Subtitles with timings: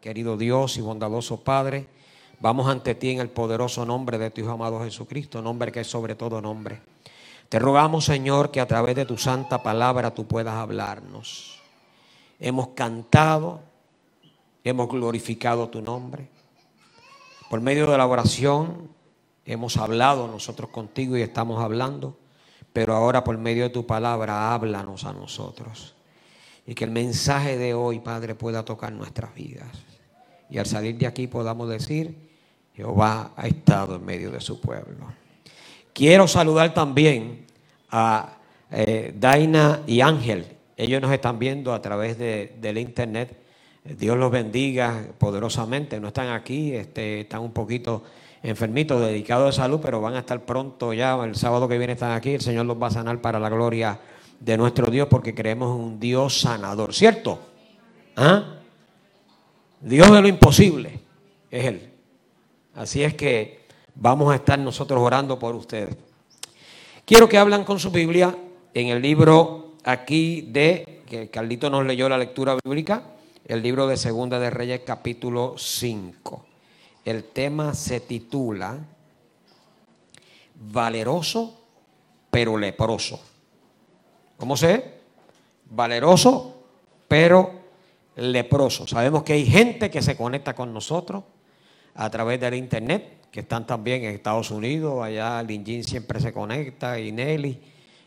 [0.00, 1.86] querido Dios y bondadoso Padre.
[2.40, 5.86] Vamos ante ti en el poderoso nombre de tu Hijo amado Jesucristo, nombre que es
[5.86, 6.80] sobre todo nombre.
[7.48, 11.58] Te rogamos, Señor, que a través de tu santa palabra tú puedas hablarnos.
[12.38, 13.60] Hemos cantado,
[14.62, 16.28] hemos glorificado tu nombre.
[17.50, 18.90] Por medio de la oración
[19.46, 22.18] hemos hablado nosotros contigo y estamos hablando,
[22.72, 25.94] pero ahora por medio de tu palabra háblanos a nosotros.
[26.66, 29.87] Y que el mensaje de hoy, Padre, pueda tocar nuestras vidas.
[30.50, 32.14] Y al salir de aquí podamos decir,
[32.74, 35.06] Jehová ha estado en medio de su pueblo.
[35.92, 37.44] Quiero saludar también
[37.90, 38.36] a
[38.70, 40.46] eh, Daina y Ángel.
[40.76, 43.36] Ellos nos están viendo a través de, del internet.
[43.82, 45.98] Dios los bendiga poderosamente.
[45.98, 48.04] No están aquí, este, están un poquito
[48.42, 51.16] enfermitos, dedicados de salud, pero van a estar pronto ya.
[51.24, 52.34] El sábado que viene están aquí.
[52.34, 53.98] El Señor los va a sanar para la gloria
[54.38, 57.40] de nuestro Dios porque creemos en un Dios sanador, ¿cierto?
[58.14, 58.57] ¿Ah?
[59.80, 61.00] Dios de lo imposible
[61.50, 61.92] es Él.
[62.74, 65.96] Así es que vamos a estar nosotros orando por ustedes.
[67.04, 68.36] Quiero que hablan con su Biblia
[68.74, 73.02] en el libro aquí de, que Carlito nos leyó la lectura bíblica,
[73.44, 76.44] el libro de Segunda de Reyes capítulo 5.
[77.04, 78.78] El tema se titula
[80.54, 81.58] Valeroso
[82.30, 83.20] pero leproso.
[84.36, 84.98] ¿Cómo sé?
[85.70, 86.62] Valeroso,
[87.08, 87.57] pero
[88.18, 88.86] leproso.
[88.86, 91.24] Sabemos que hay gente que se conecta con nosotros
[91.94, 96.98] a través del internet, que están también en Estados Unidos, allá Linjin siempre se conecta,
[96.98, 97.58] y Nelly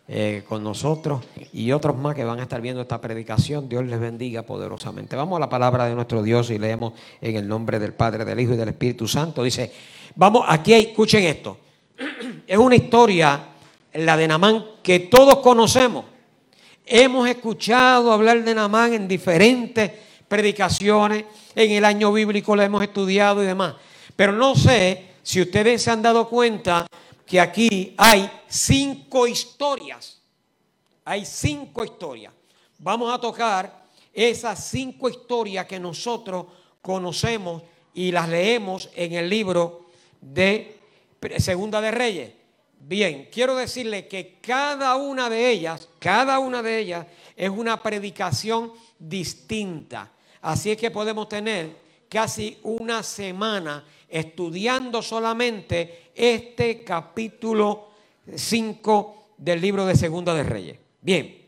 [0.07, 3.69] eh, con nosotros, y otros más que van a estar viendo esta predicación.
[3.69, 5.15] Dios les bendiga poderosamente.
[5.15, 8.39] Vamos a la palabra de nuestro Dios y leemos en el nombre del Padre, del
[8.39, 9.43] Hijo y del Espíritu Santo.
[9.43, 9.71] Dice,
[10.15, 11.57] vamos, aquí escuchen esto.
[12.47, 13.39] Es una historia,
[13.93, 16.10] la de Namán, que todos conocemos.
[16.85, 19.91] Hemos escuchado hablar de Namán en diferentes
[20.27, 23.75] predicaciones, en el año bíblico lo hemos estudiado y demás.
[24.15, 26.87] Pero no sé si ustedes se han dado cuenta
[27.25, 30.21] que aquí hay cinco historias.
[31.05, 32.33] Hay cinco historias.
[32.79, 36.45] Vamos a tocar esas cinco historias que nosotros
[36.81, 37.63] conocemos
[37.93, 39.85] y las leemos en el libro
[40.19, 40.79] de
[41.37, 42.40] Segunda de Reyes.
[42.83, 47.05] Bien, quiero decirle que cada una de ellas, cada una de ellas
[47.35, 50.11] es una predicación distinta.
[50.41, 51.75] Así es que podemos tener
[52.09, 57.89] casi una semana estudiando solamente este capítulo
[58.35, 60.77] 5 del libro de Segunda de Reyes.
[61.01, 61.39] Bien,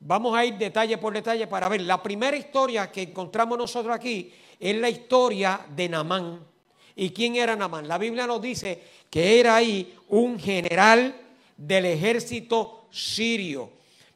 [0.00, 1.80] vamos a ir detalle por detalle para ver.
[1.82, 6.40] La primera historia que encontramos nosotros aquí es la historia de Namán.
[6.96, 7.86] ¿Y quién era Namán?
[7.86, 11.14] La Biblia nos dice que era ahí un general
[11.56, 13.70] del ejército sirio,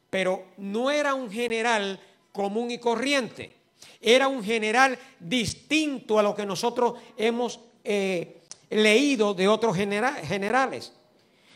[0.09, 1.99] pero no era un general
[2.31, 3.51] común y corriente.
[4.01, 10.93] Era un general distinto a lo que nosotros hemos eh, leído de otros generales.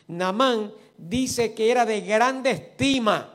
[0.08, 3.34] Namán dice que era de grande estima,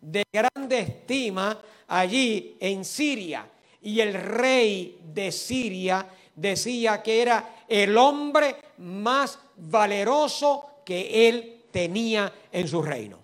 [0.00, 3.48] de grande estima allí en Siria.
[3.82, 12.32] Y el rey de Siria decía que era el hombre más valeroso que él tenía
[12.52, 13.18] en su reino.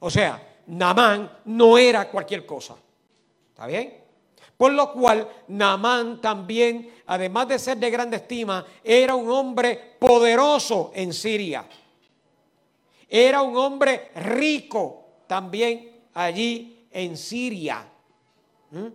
[0.00, 2.76] O sea, Namán no era cualquier cosa.
[3.50, 4.00] ¿Está bien?
[4.56, 10.92] Por lo cual, Namán también, además de ser de grande estima, era un hombre poderoso
[10.94, 11.66] en Siria.
[13.08, 17.86] Era un hombre rico también allí en Siria.
[18.70, 18.86] ¿Mm?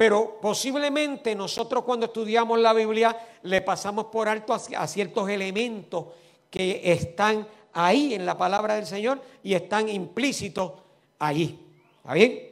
[0.00, 6.06] Pero posiblemente nosotros cuando estudiamos la Biblia le pasamos por alto a ciertos elementos
[6.48, 10.72] que están ahí en la palabra del Señor y están implícitos
[11.18, 11.60] allí.
[11.98, 12.48] ¿Está bien?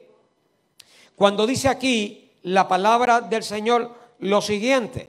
[1.16, 5.08] Cuando dice aquí la palabra del Señor lo siguiente.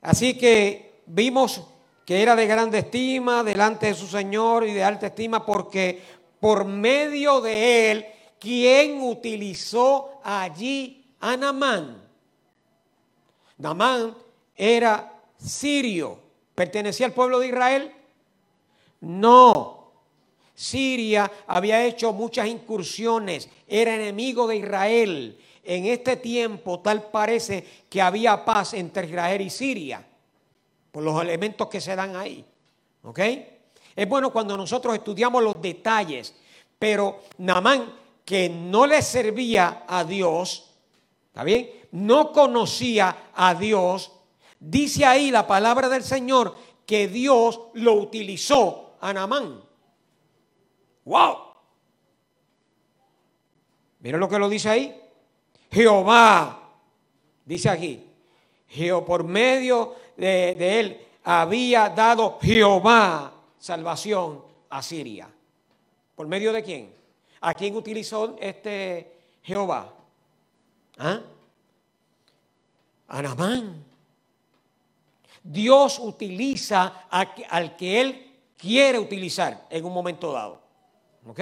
[0.00, 1.60] Así que vimos
[2.06, 6.02] que era de grande estima delante de su Señor y de alta estima porque
[6.40, 8.06] por medio de él,
[8.38, 12.02] quien utilizó allí a Namán?
[13.58, 14.14] Namán
[14.54, 16.18] era sirio,
[16.54, 17.92] pertenecía al pueblo de Israel.
[19.00, 19.76] No,
[20.54, 25.38] Siria había hecho muchas incursiones, era enemigo de Israel.
[25.62, 30.04] En este tiempo tal parece que había paz entre Israel y Siria,
[30.90, 32.44] por los elementos que se dan ahí.
[33.02, 33.20] ¿Ok?
[33.94, 36.34] Es bueno cuando nosotros estudiamos los detalles,
[36.78, 37.92] pero Namán,
[38.26, 40.68] que no le servía a Dios,
[41.28, 41.70] ¿está bien?
[41.92, 44.12] No conocía a Dios,
[44.58, 49.62] dice ahí la palabra del Señor que Dios lo utilizó a Namán.
[51.04, 51.36] ¡Wow!
[54.00, 55.00] Miren lo que lo dice ahí.
[55.70, 56.68] Jehová,
[57.44, 58.04] dice aquí,
[58.66, 65.28] Jehová, por medio de, de él había dado Jehová salvación a Siria.
[66.16, 66.96] ¿Por medio de quién?
[67.46, 69.94] ¿A quién utilizó este Jehová?
[70.98, 71.20] ¿Ah?
[73.06, 73.84] A Namán.
[75.44, 80.60] Dios utiliza al que Él quiere utilizar en un momento dado.
[81.24, 81.40] ¿Ok?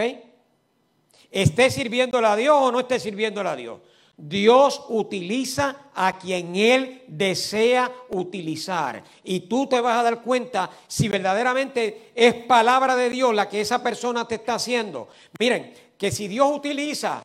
[1.31, 3.81] Esté sirviéndole a Dios o no esté sirviéndole a Dios.
[4.17, 9.03] Dios utiliza a quien Él desea utilizar.
[9.25, 13.63] Y tú te vas a dar cuenta si verdaderamente es palabra de Dios la que
[13.63, 15.09] esa persona te está haciendo.
[15.41, 17.23] Miren, que si Dios utiliza,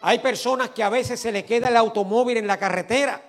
[0.00, 3.26] hay personas que a veces se le queda el automóvil en la carretera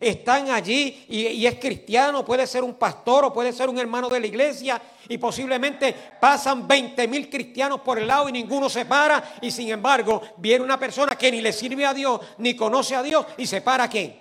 [0.00, 4.20] están allí y, es cristiano, puede ser un pastor o puede ser un hermano de
[4.20, 9.36] la iglesia y posiblemente pasan 20 mil cristianos por el lado y ninguno se para
[9.40, 13.02] y sin embargo viene una persona que ni le sirve a Dios ni conoce a
[13.02, 14.16] Dios y se para a quién?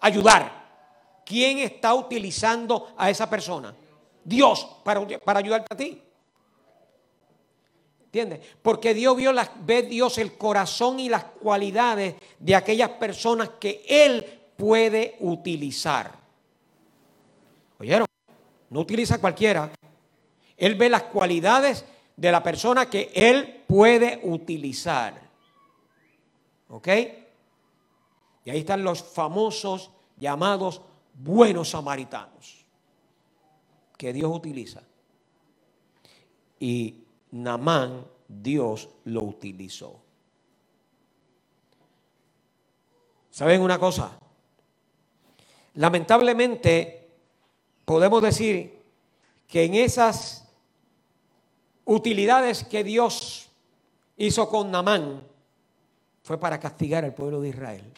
[0.00, 0.62] Ayudar.
[1.24, 3.74] ¿Quién está utilizando a esa persona?
[4.24, 6.02] Dios para, para ayudarte a ti.
[8.12, 8.40] ¿Entiendes?
[8.60, 13.82] Porque Dios vio las, ve Dios el corazón y las cualidades de aquellas personas que
[13.88, 14.22] Él
[14.54, 16.12] puede utilizar.
[17.78, 18.06] ¿Oyeron?
[18.68, 19.72] No utiliza cualquiera.
[20.56, 21.84] Él ve las cualidades
[22.16, 25.20] de la persona que él puede utilizar.
[26.68, 26.88] ¿Ok?
[28.44, 30.82] Y ahí están los famosos llamados
[31.14, 32.64] buenos samaritanos
[33.98, 34.82] que Dios utiliza.
[36.60, 37.02] Y
[37.32, 40.00] Namán Dios lo utilizó.
[43.30, 44.18] ¿Saben una cosa?
[45.74, 47.10] Lamentablemente,
[47.84, 48.82] podemos decir
[49.48, 50.46] que en esas
[51.84, 53.48] utilidades que Dios
[54.16, 55.26] hizo con Namán,
[56.22, 57.92] fue para castigar al pueblo de Israel.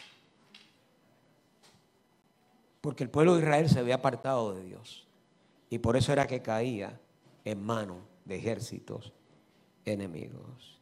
[2.81, 5.05] Porque el pueblo de Israel se había apartado de Dios.
[5.69, 6.99] Y por eso era que caía
[7.43, 9.13] en manos de ejércitos
[9.85, 10.79] enemigos.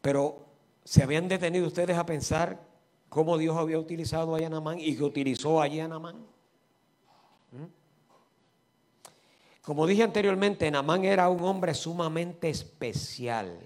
[0.00, 0.46] Pero
[0.84, 2.60] se habían detenido ustedes a pensar
[3.08, 6.16] cómo Dios había utilizado a Namán y que utilizó a Namán.
[7.52, 7.64] ¿Mm?
[9.62, 13.58] Como dije anteriormente, Namán era un hombre sumamente especial.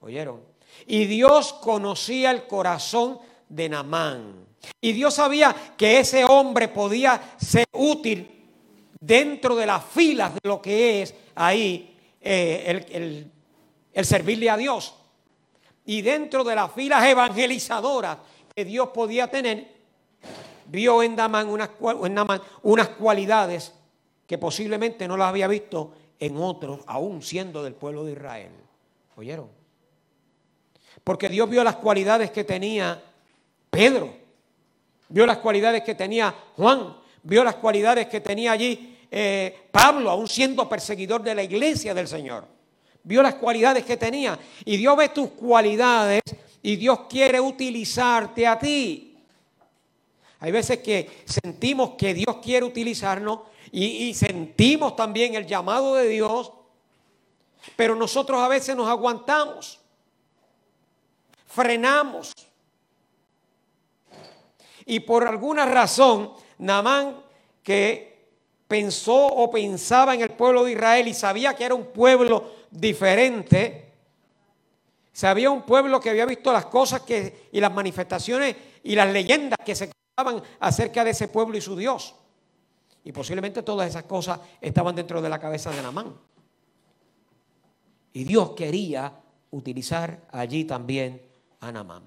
[0.00, 0.40] ¿Oyeron?
[0.86, 4.46] Y Dios conocía el corazón de Namán.
[4.80, 8.39] Y Dios sabía que ese hombre podía ser útil
[9.00, 13.30] dentro de las filas de lo que es ahí eh,
[13.92, 14.94] el servirle a Dios
[15.90, 18.18] y dentro de las filas evangelizadoras
[18.54, 19.66] que Dios podía tener,
[20.66, 21.70] vio en Damán unas,
[22.62, 23.74] unas cualidades
[24.24, 28.52] que posiblemente no las había visto en otros, aún siendo del pueblo de Israel.
[29.16, 29.48] ¿Oyeron?
[31.02, 33.02] Porque Dios vio las cualidades que tenía
[33.70, 34.14] Pedro,
[35.08, 40.28] vio las cualidades que tenía Juan, vio las cualidades que tenía allí eh, Pablo, aún
[40.28, 42.60] siendo perseguidor de la iglesia del Señor
[43.02, 46.22] vio las cualidades que tenía y Dios ve tus cualidades
[46.62, 49.18] y Dios quiere utilizarte a ti.
[50.40, 53.40] Hay veces que sentimos que Dios quiere utilizarnos
[53.72, 56.52] y, sentimos también el llamado de Dios,
[57.76, 59.78] pero nosotros a veces nos aguantamos,
[61.46, 62.32] frenamos.
[64.86, 67.22] Y por alguna razón, Namán,
[67.62, 68.09] que
[68.70, 73.94] pensó o pensaba en el pueblo de Israel y sabía que era un pueblo diferente.
[75.12, 79.58] Sabía un pueblo que había visto las cosas que, y las manifestaciones y las leyendas
[79.64, 82.14] que se contaban acerca de ese pueblo y su Dios.
[83.02, 86.14] Y posiblemente todas esas cosas estaban dentro de la cabeza de Namán.
[88.12, 89.12] Y Dios quería
[89.50, 91.20] utilizar allí también
[91.58, 92.04] a Namán.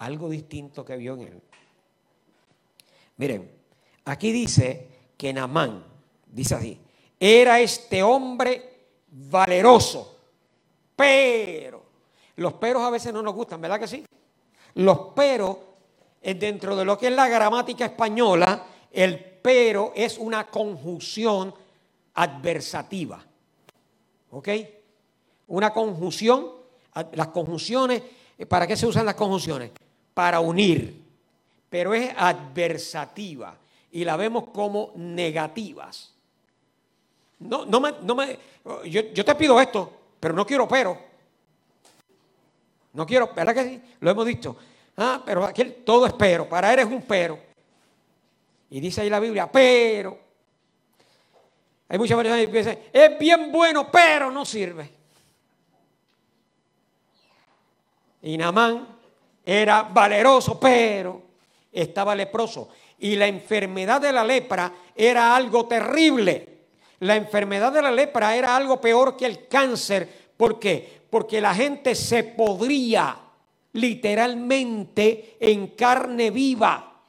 [0.00, 1.42] Algo distinto que vio en él.
[3.16, 3.50] Miren,
[4.04, 5.84] aquí dice que Namán,
[6.26, 6.80] dice así,
[7.18, 10.16] era este hombre valeroso.
[10.94, 11.82] Pero,
[12.36, 14.04] los peros a veces no nos gustan, ¿verdad que sí?
[14.74, 15.56] Los peros,
[16.22, 21.54] dentro de lo que es la gramática española, el pero es una conjunción
[22.14, 23.24] adversativa.
[24.30, 24.48] ¿Ok?
[25.48, 26.48] Una conjunción,
[27.12, 28.02] las conjunciones,
[28.48, 29.72] ¿para qué se usan las conjunciones?
[30.14, 31.02] Para unir,
[31.68, 33.56] pero es adversativa
[33.92, 36.14] y la vemos como negativas.
[37.40, 38.38] No, no me, no me
[38.84, 40.98] yo, te pido esto, pero no quiero pero.
[42.92, 43.82] No quiero, ¿verdad que sí?
[44.00, 44.56] Lo hemos dicho.
[44.96, 46.48] Ah, pero aquí todo es pero.
[46.48, 47.38] Para él es un pero.
[48.70, 50.18] Y dice ahí la Biblia, pero.
[51.88, 54.90] Hay muchas personas que dicen, es bien bueno, pero no sirve.
[58.22, 58.86] Y Namán
[59.46, 61.22] era valeroso, pero
[61.72, 62.68] estaba leproso.
[62.98, 66.58] Y la enfermedad de la lepra era algo terrible.
[67.00, 70.30] La enfermedad de la lepra era algo peor que el cáncer.
[70.36, 71.02] ¿Por qué?
[71.10, 73.16] Porque la gente se podría
[73.72, 77.02] literalmente en carne viva.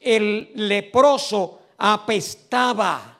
[0.00, 3.18] El leproso apestaba.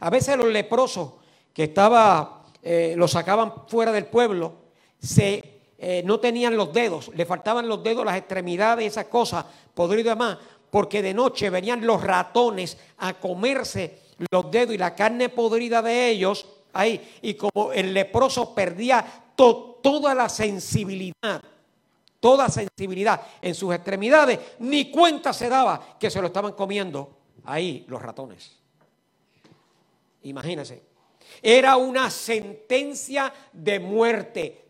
[0.00, 1.14] A veces los leprosos
[1.52, 4.52] que estaba, eh, los sacaban fuera del pueblo,
[4.98, 5.43] se,
[5.86, 10.14] eh, no tenían los dedos, le faltaban los dedos, las extremidades, esas cosas, podrido y
[10.14, 10.38] demás,
[10.70, 13.98] porque de noche venían los ratones a comerse
[14.30, 17.18] los dedos y la carne podrida de ellos ahí.
[17.20, 19.04] Y como el leproso perdía
[19.36, 21.42] toda la sensibilidad,
[22.18, 27.14] toda sensibilidad en sus extremidades, ni cuenta se daba que se lo estaban comiendo
[27.44, 28.56] ahí los ratones.
[30.22, 30.82] Imagínense.
[31.42, 34.64] Era una sentencia de muerte,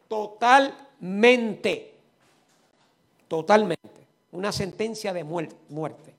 [1.01, 1.95] totalmente.
[3.29, 4.07] Totalmente.
[4.33, 6.15] Una sentencia de muerte.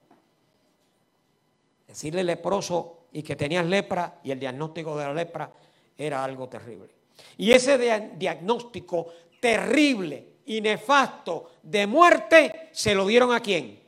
[1.87, 5.51] Decirle leproso y que tenías lepra y el diagnóstico de la lepra
[5.97, 6.93] era algo terrible.
[7.37, 7.77] Y ese
[8.17, 9.07] diagnóstico
[9.39, 13.81] terrible y nefasto de muerte se lo dieron a quién?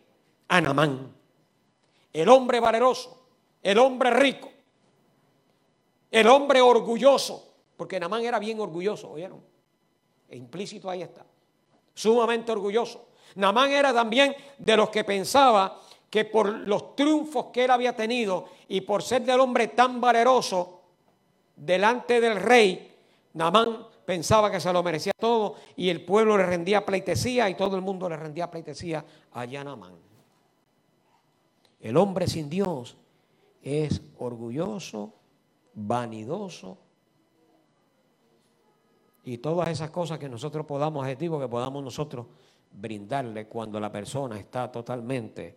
[0.48, 1.14] A Namán.
[2.14, 3.28] El hombre valeroso,
[3.62, 4.50] el hombre rico,
[6.10, 9.42] el hombre orgulloso, porque Namán era bien orgulloso, ¿oyeron?
[10.30, 11.26] E implícito ahí está.
[11.94, 13.08] Sumamente orgulloso.
[13.36, 15.80] Namán era también de los que pensaba
[16.10, 20.82] que por los triunfos que él había tenido y por ser del hombre tan valeroso
[21.56, 22.96] delante del rey,
[23.34, 27.76] Namán pensaba que se lo merecía todo y el pueblo le rendía pleitesía y todo
[27.76, 29.04] el mundo le rendía pleitesía
[29.34, 29.96] a Namán.
[31.80, 32.98] El hombre sin Dios
[33.62, 35.14] es orgulloso,
[35.74, 36.78] vanidoso
[39.28, 42.28] y todas esas cosas que nosotros podamos, adjetivos que podamos nosotros
[42.72, 45.54] brindarle cuando la persona está totalmente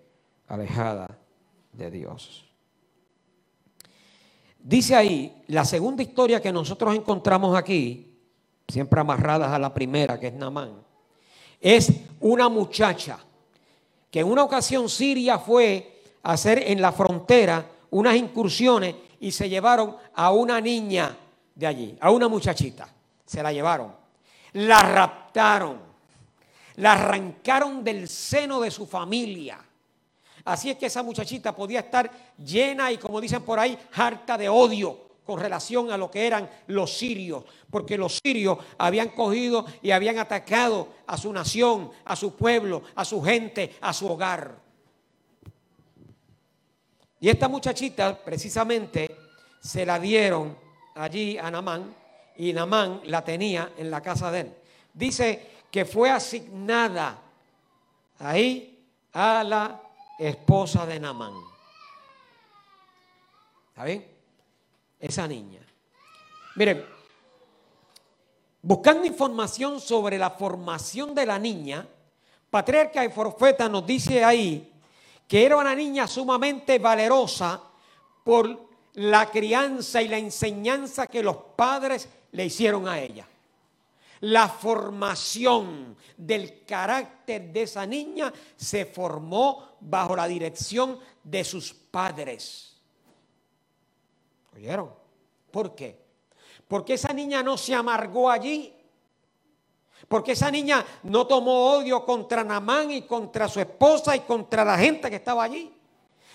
[0.48, 1.16] alejada
[1.72, 2.44] de Dios.
[4.58, 8.12] Dice ahí, la segunda historia que nosotros encontramos aquí,
[8.66, 10.72] siempre amarradas a la primera, que es Namán,
[11.60, 13.20] es una muchacha
[14.10, 19.48] que en una ocasión Siria fue a hacer en la frontera unas incursiones y se
[19.48, 21.16] llevaron a una niña
[21.54, 22.96] de allí, a una muchachita.
[23.30, 23.94] Se la llevaron.
[24.54, 25.78] La raptaron.
[26.78, 29.64] La arrancaron del seno de su familia.
[30.44, 34.48] Así es que esa muchachita podía estar llena y, como dicen por ahí, harta de
[34.48, 39.92] odio con relación a lo que eran los sirios, porque los sirios habían cogido y
[39.92, 44.56] habían atacado a su nación, a su pueblo, a su gente, a su hogar.
[47.20, 49.16] Y esta muchachita precisamente
[49.60, 50.58] se la dieron
[50.96, 51.99] allí a Namán
[52.40, 54.54] y Namán la tenía en la casa de él.
[54.94, 57.20] Dice que fue asignada
[58.18, 58.82] ahí
[59.12, 59.82] a la
[60.18, 61.34] esposa de Namán.
[63.68, 64.06] ¿Está bien?
[64.98, 65.60] Esa niña.
[66.56, 66.86] Miren,
[68.62, 71.86] buscando información sobre la formación de la niña,
[72.48, 74.72] Patriarca y Profeta nos dice ahí
[75.28, 77.60] que era una niña sumamente valerosa
[78.24, 83.26] por la crianza y la enseñanza que los padres le hicieron a ella.
[84.20, 92.76] La formación del carácter de esa niña se formó bajo la dirección de sus padres.
[94.54, 94.92] ¿Oyeron?
[95.50, 95.98] ¿Por qué?
[96.68, 98.74] Porque esa niña no se amargó allí
[100.08, 104.76] porque esa niña no tomó odio contra Namán y contra su esposa y contra la
[104.78, 105.72] gente que estaba allí.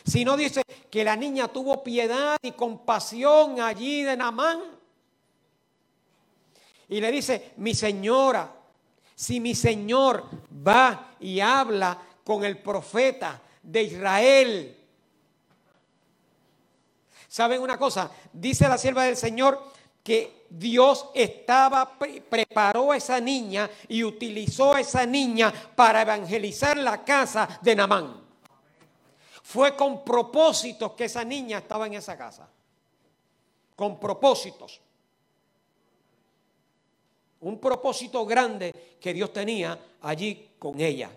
[0.06, 4.62] Sino dice que la niña tuvo piedad y compasión allí de Namán.
[6.90, 8.52] Y le dice, mi señora,
[9.16, 10.26] si mi señor
[10.66, 14.78] va y habla con el profeta de Israel.
[17.28, 18.12] ¿Saben una cosa?
[18.32, 19.62] Dice la sierva del Señor
[20.04, 27.04] que Dios estaba, preparó a esa niña y utilizó a esa niña para evangelizar la
[27.04, 28.22] casa de Namán.
[29.44, 32.48] Fue con propósitos que esa niña estaba en esa casa.
[33.76, 34.82] Con propósitos.
[37.46, 41.12] Un propósito grande que Dios tenía allí con ella.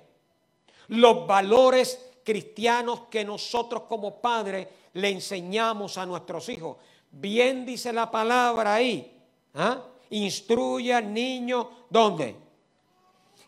[0.88, 6.76] Los valores cristianos que nosotros como padres le enseñamos a nuestros hijos.
[7.10, 9.10] Bien dice la palabra ahí.
[9.54, 9.82] ¿ah?
[10.10, 12.36] Instruye al niño, ¿dónde?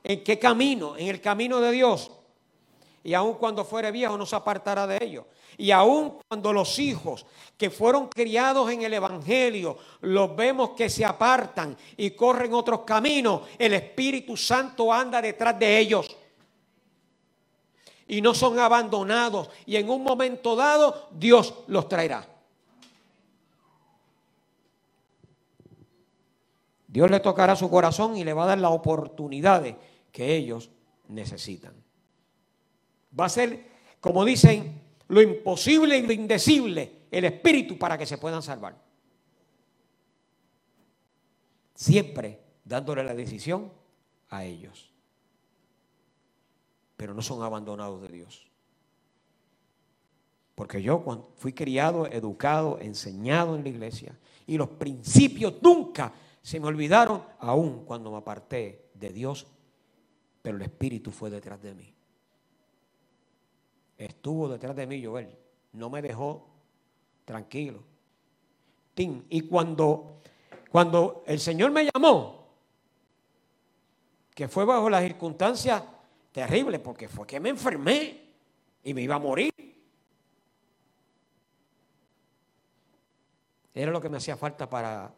[0.03, 0.97] ¿En qué camino?
[0.97, 2.11] En el camino de Dios.
[3.03, 5.25] Y aun cuando fuere viejo no se apartará de ellos.
[5.57, 7.25] Y aun cuando los hijos
[7.57, 13.43] que fueron criados en el Evangelio los vemos que se apartan y corren otros caminos,
[13.59, 16.17] el Espíritu Santo anda detrás de ellos.
[18.07, 19.49] Y no son abandonados.
[19.67, 22.27] Y en un momento dado Dios los traerá.
[26.87, 29.77] Dios le tocará su corazón y le va a dar las oportunidades
[30.11, 30.71] que ellos
[31.09, 31.73] necesitan.
[33.19, 33.67] Va a ser,
[34.01, 38.81] como dicen, lo imposible y lo indecible, el espíritu para que se puedan salvar.
[41.75, 43.73] Siempre dándole la decisión
[44.29, 44.91] a ellos.
[46.97, 48.47] Pero no son abandonados de Dios.
[50.55, 51.03] Porque yo
[51.37, 56.13] fui criado, educado, enseñado en la iglesia, y los principios nunca
[56.43, 59.47] se me olvidaron, aún cuando me aparté de Dios,
[60.43, 61.95] pero el Espíritu fue detrás de mí
[64.05, 65.29] estuvo detrás de mí, Joel.
[65.73, 66.49] No me dejó
[67.25, 67.83] tranquilo.
[69.29, 70.21] Y cuando,
[70.71, 72.49] cuando el Señor me llamó,
[74.35, 75.83] que fue bajo las circunstancias
[76.33, 78.29] terribles, porque fue que me enfermé
[78.85, 79.53] y me iba a morir.
[83.73, 85.15] Era lo que me hacía falta para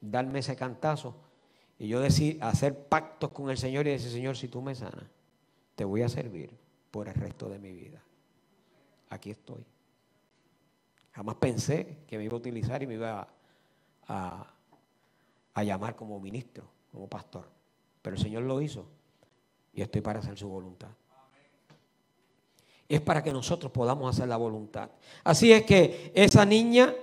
[0.00, 1.14] darme ese cantazo.
[1.78, 5.04] Y yo decidí hacer pactos con el Señor y decir, Señor, si tú me sanas,
[5.76, 6.50] te voy a servir
[6.90, 8.02] por el resto de mi vida
[9.12, 9.64] aquí estoy.
[11.12, 13.28] Jamás pensé que me iba a utilizar y me iba
[14.08, 14.46] a,
[15.62, 17.46] llamar como ministro, como pastor.
[18.00, 18.86] Pero el Señor lo hizo
[19.74, 20.88] y estoy para hacer su voluntad.
[22.88, 24.90] Es para que nosotros podamos hacer la voluntad.
[25.24, 26.94] Así es que esa niña,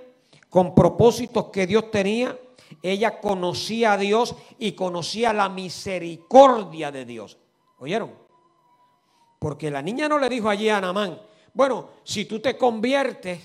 [0.48, 2.36] con propósitos que Dios tenía,
[2.82, 7.38] ella conocía a Dios y conocía la misericordia de Dios.
[7.78, 8.12] ¿Oyeron?
[9.38, 11.18] Porque la niña no le dijo allí a Namán,
[11.54, 13.40] bueno, si tú te conviertes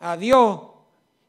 [0.00, 0.60] a Dios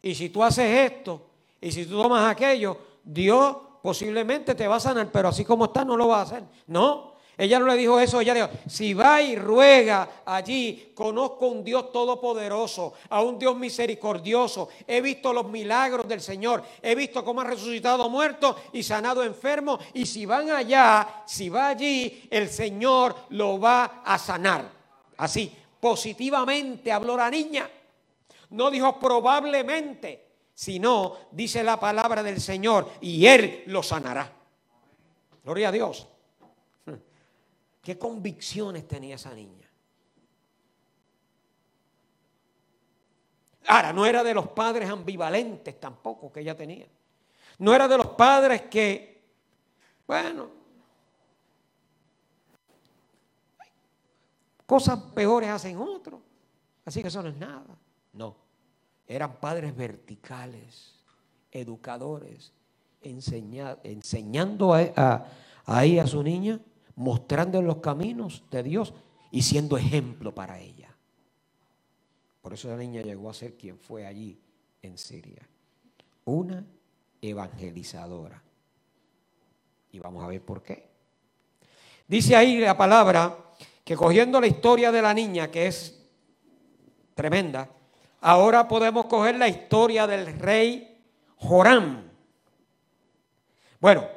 [0.01, 1.21] y si tú haces esto
[1.61, 5.85] y si tú tomas aquello, Dios posiblemente te va a sanar, pero así como está
[5.85, 6.43] no lo va a hacer.
[6.67, 11.63] No, ella no le dijo eso, ella dijo, si va y ruega allí, conozco un
[11.63, 17.41] Dios todopoderoso, a un Dios misericordioso, he visto los milagros del Señor, he visto cómo
[17.41, 23.15] ha resucitado muertos y sanado enfermos, y si van allá, si va allí, el Señor
[23.29, 24.71] lo va a sanar.
[25.17, 25.53] Así,
[25.85, 27.69] positivamente habló la niña.
[28.49, 34.33] No dijo probablemente, sino dice la palabra del Señor y Él lo sanará.
[35.43, 36.07] Gloria a Dios.
[37.83, 39.69] ¿Qué convicciones tenía esa niña?
[43.67, 46.87] Ahora, no era de los padres ambivalentes tampoco que ella tenía.
[47.59, 49.21] No era de los padres que,
[50.07, 50.49] bueno,
[54.65, 56.21] Cosas peores hacen otros.
[56.85, 57.77] Así que eso no es nada.
[58.13, 58.35] No.
[59.07, 60.95] Eran padres verticales,
[61.51, 62.51] educadores,
[63.01, 65.27] enseñando a,
[65.65, 66.59] ahí a su niña,
[66.95, 68.93] mostrando los caminos de Dios
[69.31, 70.95] y siendo ejemplo para ella.
[72.41, 74.39] Por eso la niña llegó a ser quien fue allí
[74.81, 75.47] en Siria.
[76.25, 76.65] Una
[77.21, 78.41] evangelizadora.
[79.91, 80.89] Y vamos a ver por qué.
[82.07, 83.44] Dice ahí la palabra
[83.85, 85.95] que cogiendo la historia de la niña, que es
[87.13, 87.69] tremenda,
[88.19, 91.01] ahora podemos coger la historia del rey
[91.37, 92.03] Joram.
[93.79, 94.07] Bueno,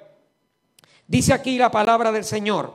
[1.06, 2.74] dice aquí la palabra del Señor,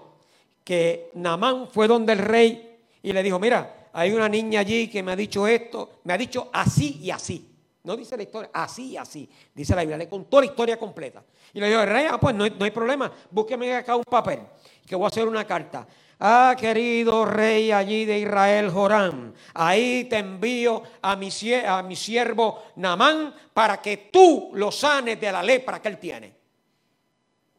[0.63, 5.01] que Namán fue donde el rey y le dijo, mira, hay una niña allí que
[5.01, 7.49] me ha dicho esto, me ha dicho así y así.
[7.83, 9.27] No dice la historia, así y así.
[9.53, 11.23] Dice la Biblia, le contó la historia completa.
[11.53, 14.03] Y le dijo, el rey, ah, pues no hay, no hay problema, búsqueme acá un
[14.03, 14.41] papel,
[14.85, 15.87] que voy a hacer una carta.
[16.25, 23.81] Ah, querido rey allí de Israel, Joram, ahí te envío a mi, siervo Namán para
[23.81, 26.33] que tú lo sanes de la lepra que él tiene.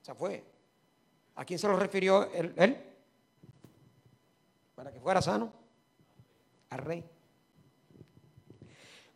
[0.01, 0.43] Se fue.
[1.35, 2.79] ¿A quién se lo refirió él?
[4.75, 5.53] Para que fuera sano.
[6.71, 7.05] Al rey.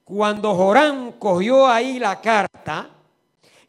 [0.05, 2.91] Cuando Joram cogió ahí la carta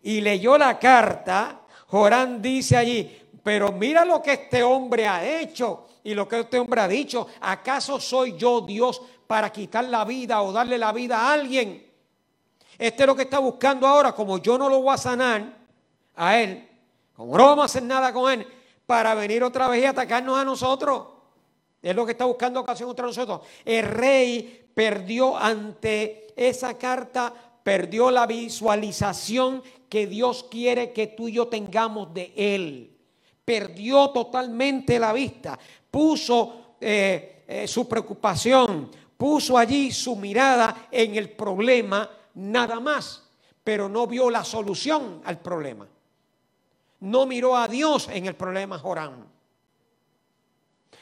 [0.01, 5.87] y leyó la carta, Joram dice allí, pero mira lo que este hombre ha hecho
[6.03, 7.27] y lo que este hombre ha dicho.
[7.41, 11.87] ¿Acaso soy yo Dios para quitar la vida o darle la vida a alguien?
[12.77, 15.57] Este es lo que está buscando ahora, como yo no lo voy a sanar
[16.15, 16.67] a él,
[17.13, 18.47] como no vamos a hacer nada con él,
[18.85, 21.07] para venir otra vez y atacarnos a nosotros.
[21.81, 23.41] Es lo que está buscando ocasión contra nosotros.
[23.63, 31.33] El rey perdió ante esa carta, perdió la visualización que Dios quiere que tú y
[31.33, 32.98] yo tengamos de él
[33.49, 35.57] perdió totalmente la vista,
[35.89, 43.23] puso eh, eh, su preocupación, puso allí su mirada en el problema nada más,
[43.63, 45.87] pero no vio la solución al problema.
[46.99, 49.25] No miró a Dios en el problema Joram.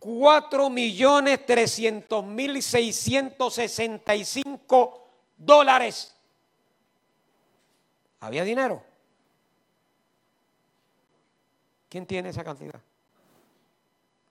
[0.00, 6.16] Cuatro millones trescientos mil seiscientos sesenta y cinco dólares.
[8.18, 8.82] Había dinero.
[11.88, 12.80] ¿Quién tiene esa cantidad?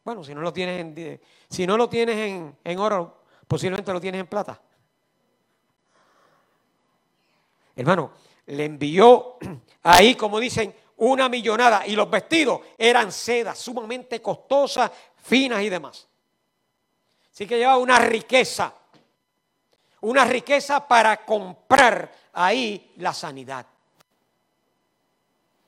[0.10, 4.22] Bueno, si no lo tienes en, si no lo tienes en, oro, posiblemente lo tienes
[4.22, 4.60] en plata.
[7.76, 8.14] Hermano,
[8.48, 9.38] le envió
[9.84, 16.08] ahí, como dicen, una millonada y los vestidos eran sedas sumamente costosas, finas y demás.
[17.32, 18.74] Así que llevaba una riqueza,
[20.02, 23.64] una riqueza para comprar ahí la sanidad.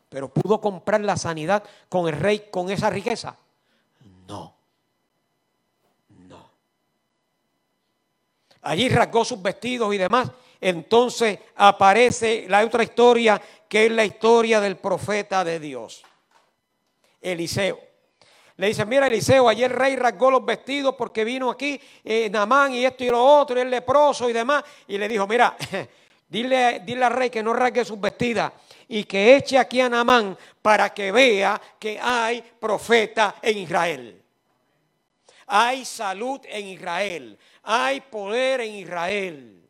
[0.09, 3.37] Pero pudo comprar la sanidad con el rey con esa riqueza.
[4.31, 4.55] No.
[6.29, 6.49] No.
[8.61, 10.31] Allí rasgó sus vestidos y demás.
[10.61, 16.03] Entonces aparece la otra historia que es la historia del profeta de Dios,
[17.19, 17.79] Eliseo.
[18.55, 22.73] Le dice, mira Eliseo, ayer el rey rasgó los vestidos porque vino aquí eh, Namán
[22.73, 24.63] y esto y lo otro, y el leproso y demás.
[24.87, 25.57] Y le dijo, mira,
[26.29, 28.53] dile, dile al rey que no rasgue sus vestidas
[28.87, 34.20] y que eche aquí a Namán para que vea que hay profeta en Israel
[35.53, 39.69] hay salud en Israel, hay poder en Israel.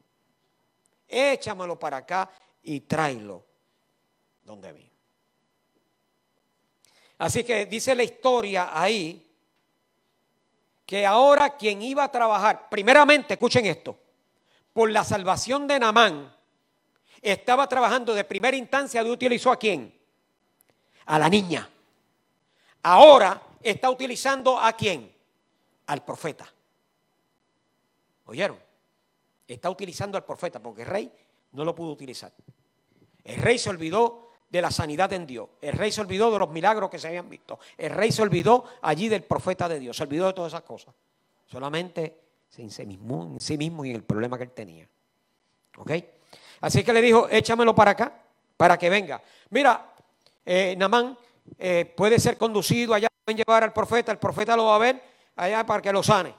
[1.07, 2.29] Échamelo para acá
[2.61, 3.43] y tráelo
[4.43, 4.91] donde vi.
[7.17, 9.27] Así que dice la historia ahí
[10.85, 13.97] que ahora quien iba a trabajar, primeramente, escuchen esto,
[14.73, 16.31] por la salvación de Namán,
[17.23, 19.99] estaba trabajando de primera instancia, de utilizó a quién?
[21.07, 21.67] A la niña.
[22.83, 25.20] Ahora está utilizando a quién?
[25.91, 26.47] Al profeta.
[28.25, 28.57] ¿Oyeron?
[29.45, 31.11] Está utilizando al profeta porque el rey
[31.51, 32.31] no lo pudo utilizar.
[33.25, 35.49] El rey se olvidó de la sanidad en Dios.
[35.59, 37.59] El rey se olvidó de los milagros que se habían visto.
[37.77, 39.97] El rey se olvidó allí del profeta de Dios.
[39.97, 40.95] Se olvidó de todas esas cosas.
[41.45, 42.21] Solamente
[42.57, 42.85] en sí
[43.57, 44.87] mismo y en el problema que él tenía.
[45.77, 45.91] ¿Ok?
[46.61, 48.17] Así que le dijo, échamelo para acá,
[48.55, 49.21] para que venga.
[49.49, 49.93] Mira,
[50.45, 51.17] eh, Namán
[51.59, 55.10] eh, puede ser conducido allá, pueden llevar al profeta, el profeta lo va a ver
[55.35, 56.33] allá para que lo sane.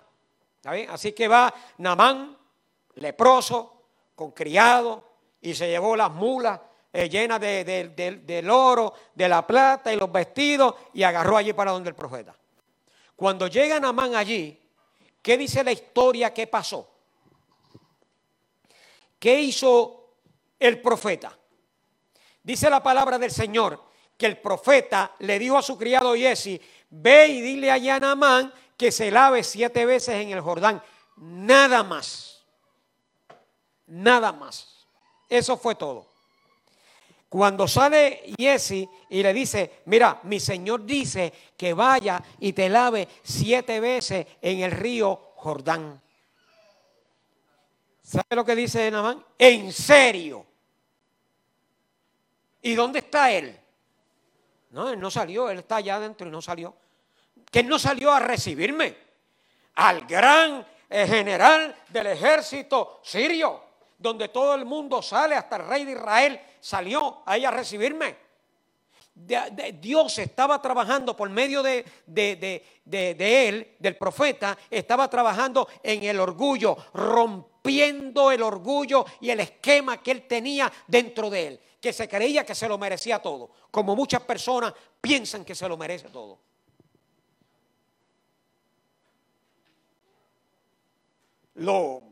[0.88, 2.36] Así que va Namán,
[2.94, 3.82] leproso,
[4.14, 6.60] con criado, y se llevó las mulas
[6.92, 11.88] eh, llenas del oro, de la plata y los vestidos, y agarró allí para donde
[11.88, 12.34] el profeta.
[13.16, 14.58] Cuando llega Namán allí,
[15.20, 16.88] ¿qué dice la historia que pasó?
[19.18, 20.16] ¿Qué hizo
[20.58, 21.36] el profeta?
[22.42, 23.82] Dice la palabra del Señor
[24.16, 28.52] que el profeta le dijo a su criado Jesse, ve y dile allá a Namán
[28.82, 30.82] que se lave siete veces en el Jordán.
[31.18, 32.42] Nada más.
[33.86, 34.88] Nada más.
[35.28, 36.08] Eso fue todo.
[37.28, 43.06] Cuando sale Jesse y le dice, mira, mi Señor dice que vaya y te lave
[43.22, 46.02] siete veces en el río Jordán.
[48.02, 49.24] ¿Sabe lo que dice Namán?
[49.38, 50.44] En serio.
[52.62, 53.56] ¿Y dónde está él?
[54.70, 56.74] No, él no salió, él está allá adentro y no salió.
[57.52, 58.96] Que él no salió a recibirme
[59.74, 63.60] al gran eh, general del ejército sirio,
[63.98, 68.16] donde todo el mundo sale, hasta el rey de Israel salió ahí a recibirme.
[69.14, 76.76] Dios estaba trabajando por medio de, de, él, del profeta, estaba trabajando en el orgullo,
[76.94, 82.46] rompiendo el orgullo y el esquema que él tenía dentro de él, que se creía
[82.46, 86.38] que se lo merecía todo, como muchas personas piensan que se lo merece todo.
[91.54, 92.02] Lo,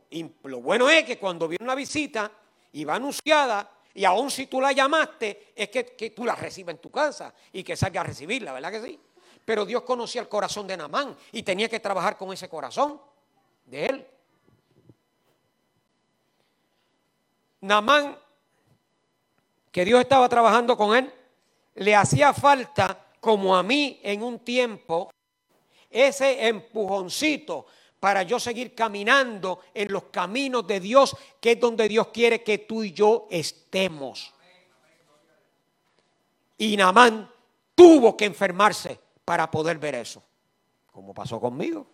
[0.45, 2.31] lo bueno es que cuando viene una visita
[2.73, 6.81] y va anunciada, y aún si tú la llamaste, es que, tú la recibas en
[6.81, 9.01] tu casa y que salga a recibirla, ¿verdad que sí?
[9.45, 13.01] Pero Dios conocía el corazón de Namán y tenía que trabajar con ese corazón
[13.65, 14.07] de él.
[17.63, 18.17] Namán,
[19.73, 21.13] que Dios estaba trabajando con él,
[21.75, 25.11] le hacía falta, como a mí en un tiempo,
[25.91, 27.67] ese empujoncito
[28.01, 32.59] para yo seguir caminando en los caminos de Dios, que es donde Dios quiere que
[32.59, 34.33] tú y yo estemos.
[36.57, 37.31] Y Namán
[37.75, 40.23] tuvo que enfermarse para poder ver eso,
[40.91, 41.87] como pasó conmigo.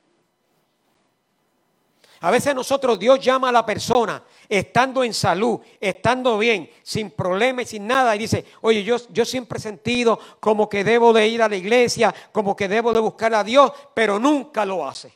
[2.20, 7.68] A veces nosotros Dios llama a la persona estando en salud, estando bien, sin problemas
[7.68, 11.42] sin nada, y dice, oye, yo, yo siempre he sentido como que debo de ir
[11.42, 15.12] a la iglesia, como que debo de buscar a Dios, pero nunca lo hace.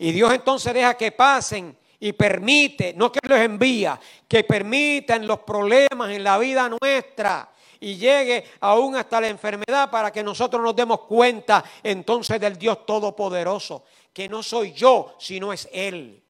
[0.00, 5.40] Y Dios entonces deja que pasen y permite, no que los envía, que permitan los
[5.40, 10.74] problemas en la vida nuestra y llegue aún hasta la enfermedad para que nosotros nos
[10.74, 16.22] demos cuenta entonces del Dios Todopoderoso, que no soy yo, sino es Él.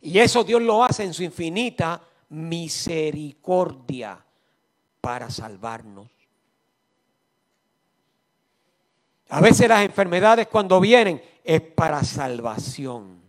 [0.00, 4.18] Y eso Dios lo hace en su infinita misericordia
[5.02, 6.08] para salvarnos.
[9.30, 13.20] A veces las enfermedades cuando vienen es para salvación.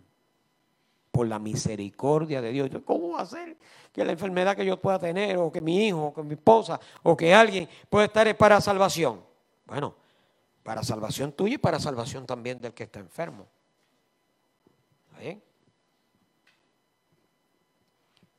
[1.11, 2.69] Por la misericordia de Dios.
[2.85, 3.57] ¿Cómo va a ser
[3.91, 6.79] que la enfermedad que yo pueda tener, o que mi hijo, o que mi esposa,
[7.03, 9.21] o que alguien pueda estar es para salvación?
[9.65, 9.93] Bueno,
[10.63, 13.45] para salvación tuya y para salvación también del que está enfermo.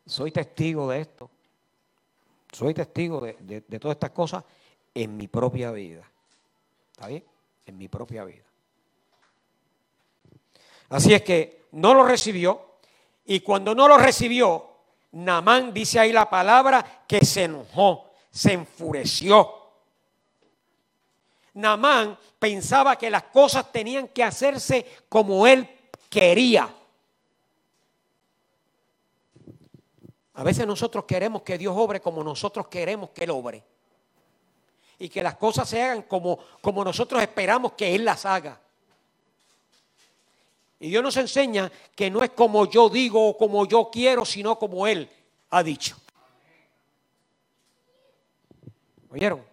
[0.07, 1.31] Soy testigo de esto.
[2.51, 4.45] Soy testigo de, de todas estas cosas
[4.95, 6.03] en mi propia vida.
[6.93, 7.32] ¿Está bien?
[7.67, 8.45] En mi propia vida.
[10.89, 12.73] Así es que no lo recibió
[13.25, 14.69] y cuando no lo recibió,
[15.13, 19.51] Namán dice ahí la palabra que se enojó, se enfureció.
[21.55, 25.69] Namán pensaba que las cosas tenían que hacerse como él
[26.09, 26.75] quería.
[30.35, 33.63] A veces nosotros queremos que Dios obre como nosotros queremos que Él obre.
[35.03, 38.61] Y que las cosas se hagan como, como nosotros esperamos que Él las haga.
[40.79, 44.57] Y Dios nos enseña que no es como yo digo o como yo quiero, sino
[44.61, 45.11] como Él
[45.51, 45.97] ha dicho.
[49.11, 49.45] ¿Oyeron?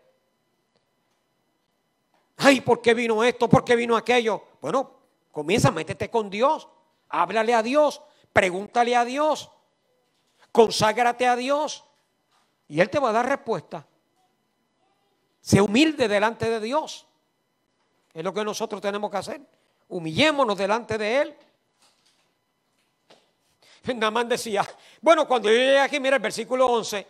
[2.38, 3.50] Ay, ¿por qué vino esto?
[3.50, 4.44] ¿Por qué vino aquello?
[4.62, 4.92] Bueno,
[5.32, 6.68] comienza, métete con Dios.
[7.10, 8.04] Háblale a Dios.
[8.32, 9.50] Pregúntale a Dios.
[10.52, 11.86] Conságrate a Dios.
[12.68, 13.89] Y Él te va a dar respuesta.
[15.50, 17.08] Sé humilde delante de Dios.
[18.14, 19.42] Es lo que nosotros tenemos que hacer
[19.88, 21.36] humillémonos delante de Él.
[23.96, 24.64] Namán decía,
[25.02, 27.08] bueno, cuando yo llegué aquí, mira el versículo 11,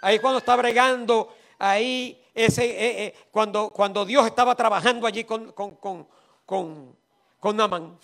[0.00, 5.52] ahí cuando está bregando, ahí ese, eh, eh, cuando, cuando Dios estaba trabajando allí con,
[5.52, 6.08] con, con,
[6.46, 6.96] con,
[7.38, 7.98] con Namán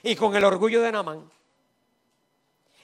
[0.00, 1.28] y con el orgullo de Namán.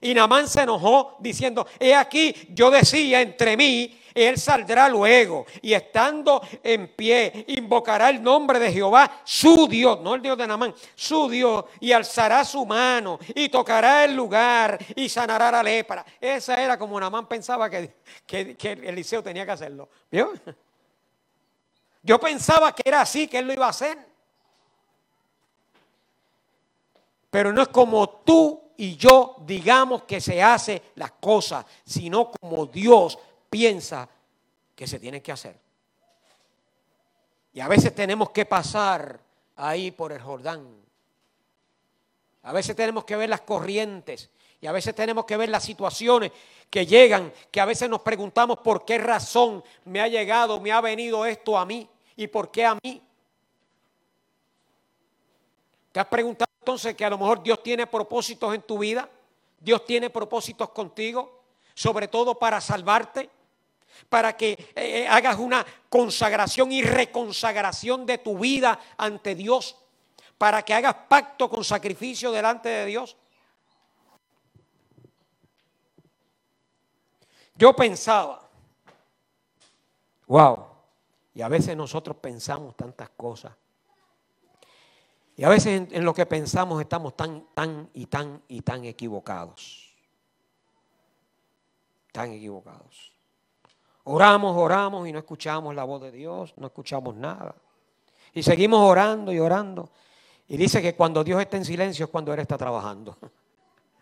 [0.00, 5.72] Y Namán se enojó diciendo, he aquí, yo decía entre mí él saldrá luego y
[5.72, 10.74] estando en pie invocará el nombre de Jehová, su Dios, no el Dios de Namán,
[10.94, 16.04] su Dios, y alzará su mano y tocará el lugar y sanará la lepra.
[16.20, 17.94] Esa era como Namán pensaba que,
[18.26, 19.88] que, Eliseo tenía que hacerlo.
[20.10, 20.32] ¿Vio?
[22.02, 23.98] Yo pensaba que era así, que él lo iba a hacer.
[27.30, 32.66] Pero no es como tú y yo digamos que se hace las cosas, sino como
[32.66, 33.18] Dios
[33.50, 34.08] piensa
[34.74, 35.56] que se tiene que hacer.
[37.52, 39.20] Y a veces tenemos que pasar
[39.56, 40.66] ahí por el Jordán.
[42.42, 44.30] A veces tenemos que ver las corrientes
[44.60, 46.32] Y a veces tenemos que ver las situaciones
[46.70, 50.80] que llegan, que a veces nos preguntamos por qué razón me ha llegado, me ha
[50.80, 53.02] venido esto a mí y por qué a mí.
[55.92, 59.08] ¿Te has preguntado entonces que a lo mejor Dios tiene propósitos en tu vida?
[59.60, 61.42] Dios tiene propósitos contigo,
[61.74, 63.30] sobre todo para salvarte,
[64.08, 69.76] para que eh, eh, hagas una consagración y reconsagración de tu vida ante Dios,
[70.36, 73.16] para que hagas pacto con sacrificio delante de Dios.
[77.54, 78.48] Yo pensaba,
[80.28, 80.66] wow,
[81.34, 83.52] y a veces nosotros pensamos tantas cosas.
[85.36, 89.94] Y a veces en, lo que pensamos estamos tan, tan y tan y tan equivocados.
[92.10, 93.17] Tan equivocados.
[94.10, 97.54] Oramos, oramos y no escuchamos la voz de Dios, no escuchamos nada.
[98.32, 99.90] Y seguimos orando y orando.
[100.48, 103.18] Y dice que cuando Dios está en silencio es cuando Él está trabajando.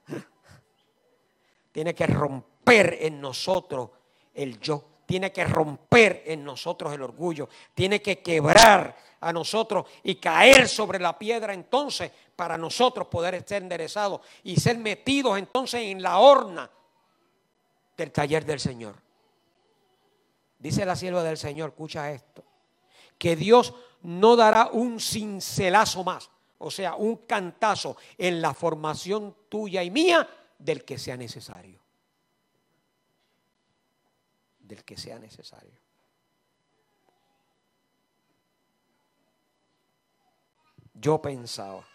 [1.73, 3.91] Tiene que romper en nosotros
[4.33, 4.85] el yo.
[5.07, 7.49] Tiene que romper en nosotros el orgullo.
[7.75, 13.63] Tiene que quebrar a nosotros y caer sobre la piedra entonces para nosotros poder ser
[13.63, 16.71] enderezados y ser metidos entonces en la horna
[17.97, 19.06] del taller del Señor.
[20.59, 22.45] Dice la sierva del Señor, escucha esto,
[23.19, 29.83] que Dios no dará un cincelazo más, o sea, un cantazo en la formación tuya
[29.83, 31.81] y mía del que sea necesario.
[34.59, 35.79] Del que sea necesario.
[40.95, 41.87] Yo pensaba.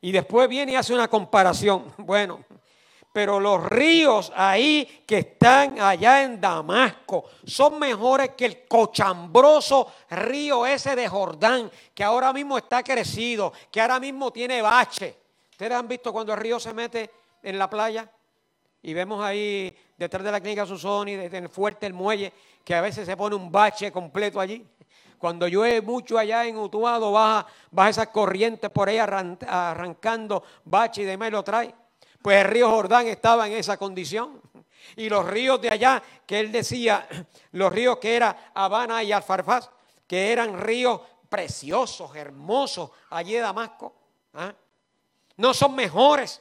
[0.00, 1.92] Y después viene y hace una comparación.
[1.98, 2.44] Bueno,
[3.12, 10.66] pero los ríos ahí que están allá en Damasco son mejores que el cochambroso río
[10.66, 15.14] ese de Jordán, que ahora mismo está crecido, que ahora mismo tiene bache.
[15.50, 17.10] ¿Ustedes han visto cuando el río se mete
[17.42, 18.10] en la playa?
[18.80, 22.32] Y vemos ahí detrás de la clínica Susoni, desde el fuerte el muelle,
[22.64, 24.66] que a veces se pone un bache completo allí.
[25.18, 31.04] Cuando llueve mucho allá en Utuado, baja, baja esas corrientes por ahí arrancando bache y
[31.04, 31.81] demás y lo trae.
[32.22, 34.40] Pues el río Jordán estaba en esa condición.
[34.96, 37.08] Y los ríos de allá, que él decía,
[37.52, 39.70] los ríos que eran Habana y Alfarfaz,
[40.06, 43.94] que eran ríos preciosos, hermosos, allí de Damasco.
[44.34, 44.52] ¿ah?
[45.36, 46.40] no son mejores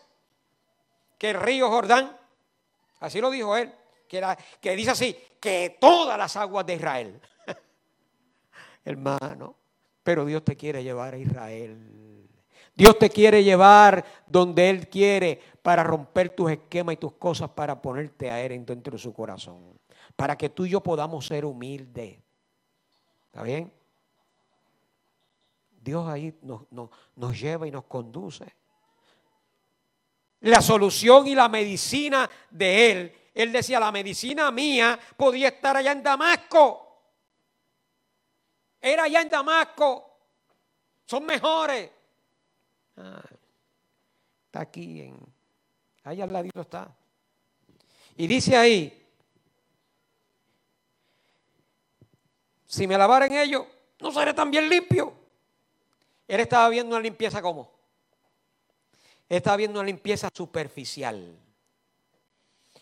[1.17, 2.17] que el río Jordán.
[2.99, 3.73] Así lo dijo él,
[4.07, 4.23] que,
[4.59, 7.21] que dice así, que todas las aguas de Israel.
[8.85, 9.55] Hermano,
[10.03, 12.10] pero Dios te quiere llevar a Israel.
[12.73, 17.81] Dios te quiere llevar donde Él quiere para romper tus esquemas y tus cosas para
[17.81, 19.79] ponerte a Él dentro de su corazón.
[20.15, 22.19] Para que tú y yo podamos ser humildes.
[23.27, 23.71] ¿Está bien?
[25.81, 26.63] Dios ahí nos,
[27.15, 28.61] nos lleva y nos conduce
[30.41, 33.15] la solución y la medicina de él.
[33.33, 36.87] Él decía, la medicina mía podía estar allá en Damasco.
[38.79, 40.17] Era allá en Damasco.
[41.05, 41.89] Son mejores.
[42.95, 45.17] Está aquí, en,
[46.03, 46.95] allá al ladito está.
[48.17, 49.09] Y dice ahí,
[52.65, 53.65] si me lavaren ellos,
[53.99, 55.13] no seré tan bien limpio.
[56.27, 57.81] Él estaba viendo una limpieza como
[59.37, 61.37] está viendo una limpieza superficial.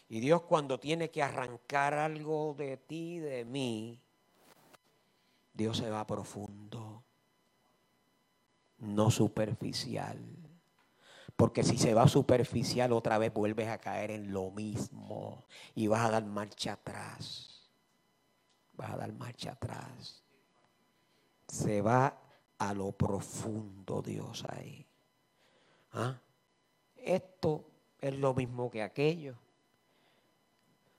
[0.07, 4.01] Y Dios cuando tiene que arrancar algo de ti, de mí,
[5.53, 7.03] Dios se va profundo,
[8.79, 10.17] no superficial.
[11.35, 16.05] Porque si se va superficial otra vez vuelves a caer en lo mismo y vas
[16.05, 17.69] a dar marcha atrás.
[18.73, 20.23] Vas a dar marcha atrás.
[21.47, 22.17] Se va
[22.57, 24.85] a lo profundo Dios ahí.
[25.93, 26.19] ¿Ah?
[27.03, 27.65] esto
[28.01, 29.35] es lo mismo que aquello.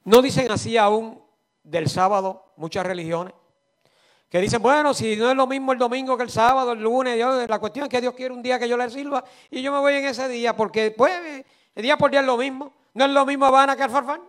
[0.04, 1.22] No dicen así aún
[1.62, 3.34] del sábado muchas religiones.
[4.30, 7.18] Que dicen, bueno, si no es lo mismo el domingo que el sábado, el lunes,
[7.18, 9.80] la cuestión es que Dios quiere un día que yo le sirva y yo me
[9.80, 12.72] voy en ese día, porque pues el día por día es lo mismo.
[12.94, 14.22] ¿No es lo mismo Habana que Alfarfán?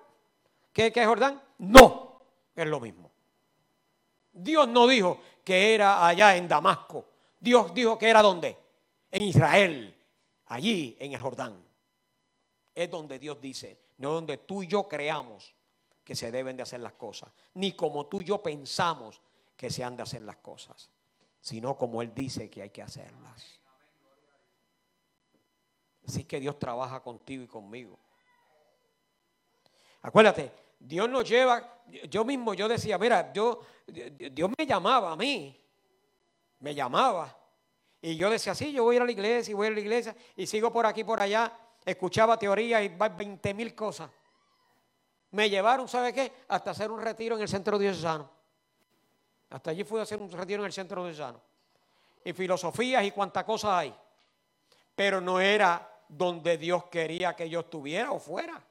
[0.73, 1.41] ¿Que, que Jordán?
[1.59, 2.19] No,
[2.55, 3.11] es lo mismo.
[4.33, 7.05] Dios no dijo que era allá en Damasco.
[7.39, 8.57] Dios dijo que era donde?
[9.11, 9.95] En Israel
[10.51, 11.63] allí en el Jordán.
[12.75, 15.53] Es donde Dios dice, no donde tú y yo creamos
[16.03, 19.21] que se deben de hacer las cosas, ni como tú y yo pensamos
[19.61, 20.89] que se han de hacer las cosas,
[21.39, 23.59] sino como Él dice que hay que hacerlas.
[26.07, 27.99] Así que Dios trabaja contigo y conmigo.
[30.01, 35.55] Acuérdate, Dios nos lleva, yo mismo yo decía, mira, yo, Dios me llamaba a mí,
[36.57, 37.37] me llamaba.
[38.01, 39.79] Y yo decía, sí, yo voy a ir a la iglesia y voy a la
[39.79, 41.55] iglesia y sigo por aquí, por allá.
[41.85, 44.09] escuchaba teorías y 20 mil cosas.
[45.29, 46.33] Me llevaron, ¿sabe qué?
[46.47, 48.40] Hasta hacer un retiro en el centro diocesano.
[49.51, 51.41] Hasta allí fui a hacer un retiro en el centro diocesano.
[52.23, 53.95] Y filosofías y cuántas cosas hay.
[54.95, 58.63] Pero no era donde Dios quería que yo estuviera o fuera,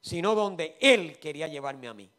[0.00, 2.10] sino donde Él quería llevarme a mí.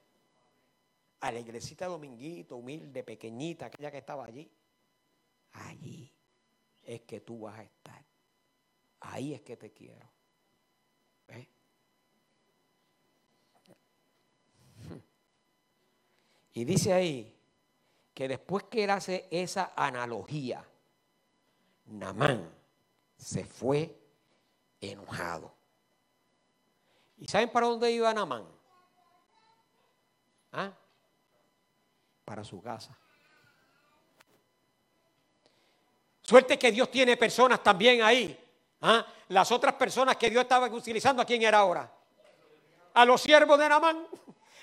[1.21, 4.49] A la iglesita dominguito, humilde, pequeñita, aquella que estaba allí.
[5.51, 6.09] Allí
[6.83, 8.03] es que tú vas a estar.
[9.01, 10.07] Ahí es que te quiero.
[16.53, 17.38] Y dice ahí
[18.19, 20.61] que después que él hace esa analogía,
[21.85, 22.51] Namán
[23.15, 23.97] se fue
[24.81, 25.55] enojado.
[27.17, 28.45] ¿Y saben para dónde iba Namán?
[30.51, 30.73] ¿Ah?
[32.25, 32.93] Para su casa.
[36.21, 38.37] Suerte que Dios tiene personas también ahí.
[38.81, 39.07] ¿Ah?
[39.29, 41.89] Las otras personas que Dios estaba utilizando, ¿a quién era ahora?
[42.95, 44.05] A los siervos de Namán.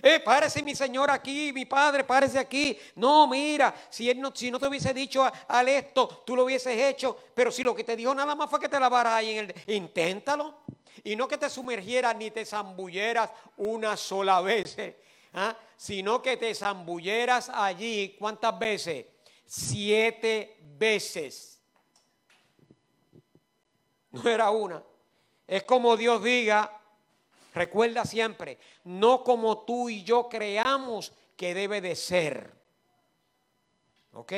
[0.09, 2.79] Eh, párese mi señor aquí, mi padre, párese aquí.
[2.95, 6.79] No, mira, si, él no, si no te hubiese dicho al esto, tú lo hubieses
[6.81, 7.19] hecho.
[7.35, 9.75] Pero si lo que te dijo nada más fue que te lavaras ahí en el...
[9.75, 10.61] Inténtalo.
[11.03, 14.77] Y no que te sumergieras ni te zambulleras una sola vez,
[15.35, 15.57] ¿ah?
[15.77, 18.15] sino que te zambulleras allí.
[18.17, 19.07] ¿Cuántas veces?
[19.45, 21.61] Siete veces.
[24.13, 24.81] No era una.
[25.49, 26.81] Es como Dios diga,
[27.57, 32.53] Recuerda siempre, no como tú y yo creamos que debe de ser.
[34.13, 34.33] ¿Ok?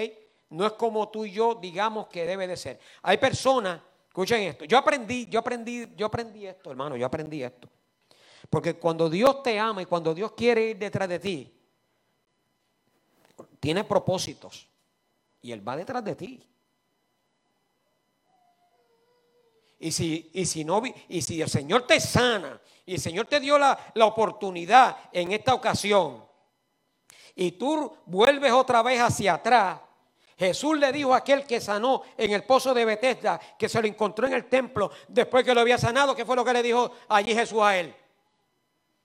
[0.50, 2.78] No es como tú y yo digamos que debe de ser.
[3.02, 7.68] Hay personas, escuchen esto, yo aprendí, yo aprendí, yo aprendí esto, hermano, yo aprendí esto.
[8.48, 11.52] Porque cuando Dios te ama y cuando Dios quiere ir detrás de ti,
[13.58, 14.68] tiene propósitos.
[15.42, 16.40] Y Él va detrás de ti.
[19.80, 23.38] Y si, y si, no, y si el Señor te sana y el Señor te
[23.38, 26.24] dio la, la oportunidad en esta ocasión
[27.34, 29.78] y tú vuelves otra vez hacia atrás,
[30.38, 33.86] Jesús le dijo a aquel que sanó en el pozo de Bethesda, que se lo
[33.86, 36.90] encontró en el templo después que lo había sanado, ¿qué fue lo que le dijo
[37.08, 37.94] allí Jesús a él?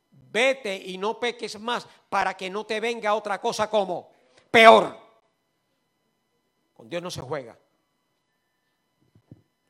[0.09, 4.09] Vete y no peques más para que no te venga otra cosa como
[4.49, 4.97] peor.
[6.73, 7.57] Con Dios no se juega.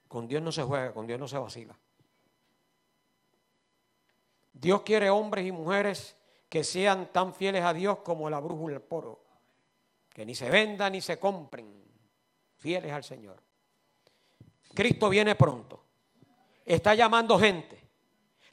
[0.08, 1.76] Con Dios no se juega, con Dios no se vacila.
[4.64, 6.16] Dios quiere hombres y mujeres
[6.48, 9.22] que sean tan fieles a Dios como la brújula del poro,
[10.08, 11.84] que ni se vendan ni se compren,
[12.56, 13.44] fieles al Señor.
[14.74, 15.84] Cristo viene pronto,
[16.64, 17.83] está llamando gente.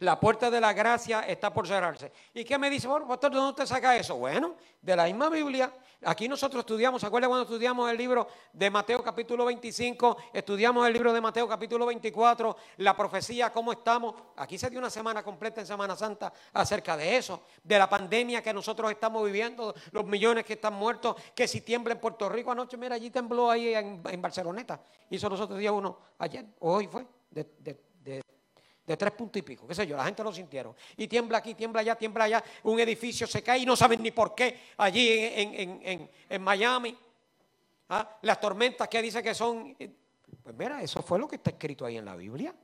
[0.00, 2.10] La puerta de la gracia está por cerrarse.
[2.32, 2.88] ¿Y qué me dice?
[2.88, 4.16] Pastor, ¿de dónde te saca eso?
[4.16, 5.70] Bueno, de la misma Biblia.
[6.06, 10.16] Aquí nosotros estudiamos, ¿se acuerdan cuando estudiamos el libro de Mateo capítulo 25?
[10.32, 14.14] Estudiamos el libro de Mateo capítulo 24, la profecía, cómo estamos.
[14.36, 18.42] Aquí se dio una semana completa en Semana Santa acerca de eso, de la pandemia
[18.42, 22.50] que nosotros estamos viviendo, los millones que están muertos, que si tiembla en Puerto Rico
[22.50, 24.80] anoche, mira, allí tembló ahí en, Barceloneta.
[25.10, 27.89] Hizo nosotros día uno ayer, hoy fue, de
[28.86, 30.74] de tres puntos y pico, qué sé yo, la gente lo sintieron.
[30.96, 34.10] Y tiembla aquí, tiembla allá, tiembla allá, un edificio se cae y no saben ni
[34.10, 35.08] por qué allí
[36.28, 36.96] en, Miami.
[37.88, 38.18] ¿Ah?
[38.22, 39.74] Las tormentas que dice que son...
[39.78, 39.90] Eh,
[40.42, 42.54] pues mira, eso fue lo que está escrito ahí en la Biblia.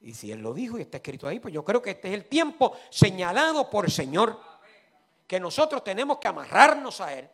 [0.00, 2.14] Y si Él lo dijo y está escrito ahí, pues yo creo que este es
[2.14, 4.38] el tiempo señalado por el Señor,
[5.26, 7.28] que nosotros tenemos que amarrarnos a Él,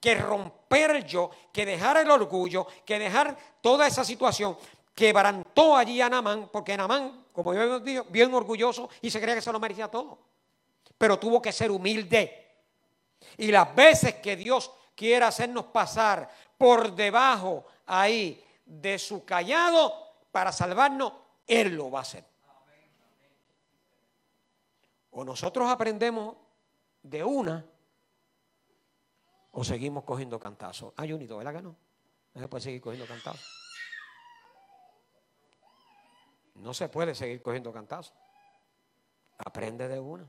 [0.00, 4.56] que romper yo, que dejar el orgullo, que dejar toda esa situación,
[4.96, 9.36] quebrantó allí a Namán, porque Namán, como yo hemos dicho, bien orgulloso y se creía
[9.36, 10.18] que se lo merecía todo.
[10.96, 12.64] Pero tuvo que ser humilde.
[13.36, 19.92] Y las veces que Dios quiera hacernos pasar por debajo ahí de su callado
[20.32, 21.12] para salvarnos,
[21.46, 22.24] Él lo va a hacer.
[25.10, 26.36] O nosotros aprendemos
[27.02, 27.66] de una
[29.52, 30.94] o seguimos cogiendo cantazos.
[30.96, 31.76] Hay unido, ¿verdad que no?
[32.32, 33.65] No se puede seguir cogiendo cantazos.
[36.56, 38.14] No se puede seguir cogiendo cantazos.
[39.38, 40.26] Aprende de una.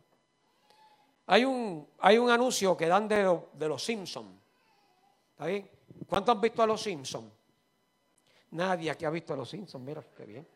[1.27, 4.33] Hay un, hay un anuncio que dan de, de los Simpsons.
[5.31, 5.69] ¿Está bien?
[6.07, 7.31] ¿Cuántos han visto a los Simpsons?
[8.51, 9.83] Nadie aquí ha visto a los Simpsons.
[9.83, 10.47] Mira, qué bien.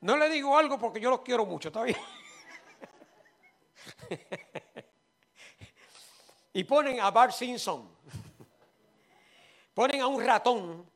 [0.00, 1.96] No le digo algo porque yo los quiero mucho, ¿está bien?
[6.54, 7.90] Y ponen a Bart Simpson.
[9.74, 10.88] Ponen a un ratón,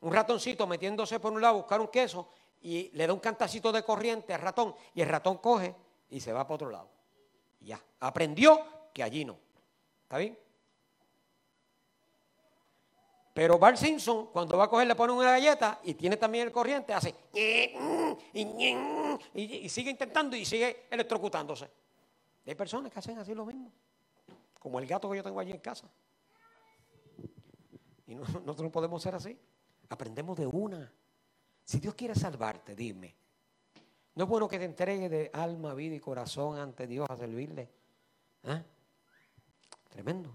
[0.00, 2.28] un ratoncito metiéndose por un lado a buscar un queso
[2.60, 5.74] y le da un cantacito de corriente al ratón y el ratón coge
[6.10, 6.88] y se va para otro lado.
[7.60, 9.38] ya, aprendió que allí no.
[10.02, 10.36] ¿Está bien?
[13.34, 16.52] Pero Bart Simpson, cuando va a coger, le pone una galleta y tiene también el
[16.52, 17.14] corriente, hace
[18.32, 21.68] y, sigue intentando y sigue electrocutándose.
[22.46, 23.72] Hay personas que hacen así lo mismo,
[24.64, 25.86] como el gato que yo tengo allí en casa.
[28.06, 29.38] Y nosotros no podemos ser así.
[29.90, 30.90] Aprendemos de una.
[31.62, 33.14] Si Dios quiere salvarte, dime.
[34.14, 37.68] ¿No es bueno que te entregue de alma, vida y corazón ante Dios a servirle?
[38.44, 38.62] ¿Ah?
[39.90, 40.34] Tremendo.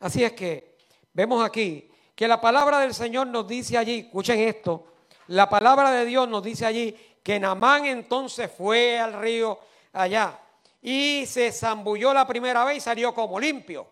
[0.00, 0.76] Así es que
[1.14, 4.86] vemos aquí que la palabra del Señor nos dice allí, escuchen esto,
[5.28, 9.58] la palabra de Dios nos dice allí que Namán entonces fue al río
[9.94, 10.41] allá
[10.82, 13.86] y se zambulló la primera vez y salió como limpio,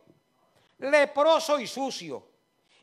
[0.78, 2.28] leproso y sucio.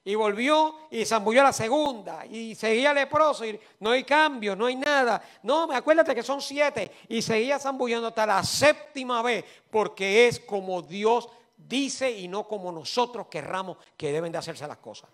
[0.06, 4.78] Y volvió y zambulló la segunda y seguía leproso y no hay cambio, no hay
[4.78, 5.22] nada.
[5.44, 10.82] No, acuérdate que son siete y seguía zambullando hasta la séptima vez porque es como
[10.82, 11.28] Dios
[11.58, 15.10] dice y no como nosotros querramos que deben de hacerse las cosas.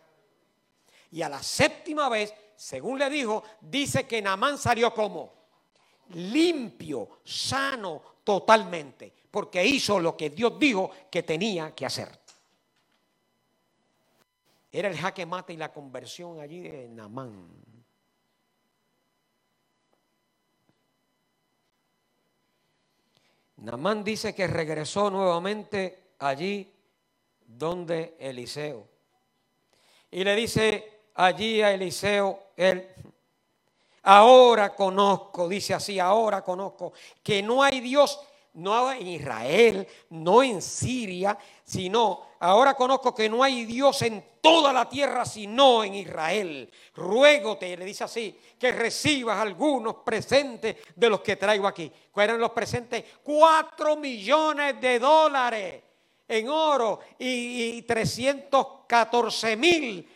[1.09, 5.42] Y a la séptima vez, según le dijo, dice que Namán salió como
[6.09, 12.19] limpio, sano totalmente, porque hizo lo que Dios dijo que tenía que hacer.
[14.71, 17.47] Era el jaque mate y la conversión allí de Namán.
[23.57, 26.73] Namán dice que regresó nuevamente allí
[27.45, 28.87] donde Eliseo.
[30.11, 32.87] Y le dice allí a Eliseo, él,
[34.03, 38.19] ahora conozco, dice así, ahora conozco que no hay Dios
[38.53, 44.71] no en Israel, no en Siria, sino ahora conozco que no hay Dios en toda
[44.71, 46.71] la tierra sino en Israel.
[46.95, 51.91] Ruégote, le dice así, que recibas algunos presentes de los que traigo aquí.
[52.11, 53.03] ¿Cuáles eran los presentes?
[53.23, 55.83] Cuatro millones de dólares
[56.27, 60.07] en oro y, y 314 mil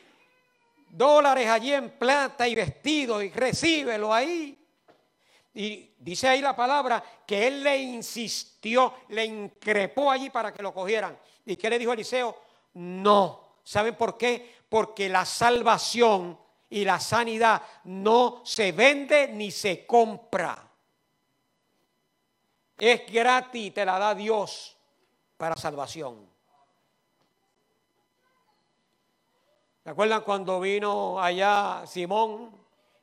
[0.90, 4.58] dólares allí en plata y vestido y recíbelo ahí.
[5.54, 10.74] Y dice ahí la palabra que él le insistió, le increpó allí para que lo
[10.74, 11.18] cogieran.
[11.46, 12.36] ¿Y qué le dijo Eliseo?
[12.76, 13.58] No.
[13.64, 14.56] ¿Saben por qué?
[14.70, 16.38] Porque la salvación
[16.70, 20.70] y la sanidad no se vende ni se compra.
[22.78, 24.78] Es gratis, te la da Dios
[25.38, 26.27] para salvación.
[29.88, 32.52] ¿Se acuerdan cuando vino allá Simón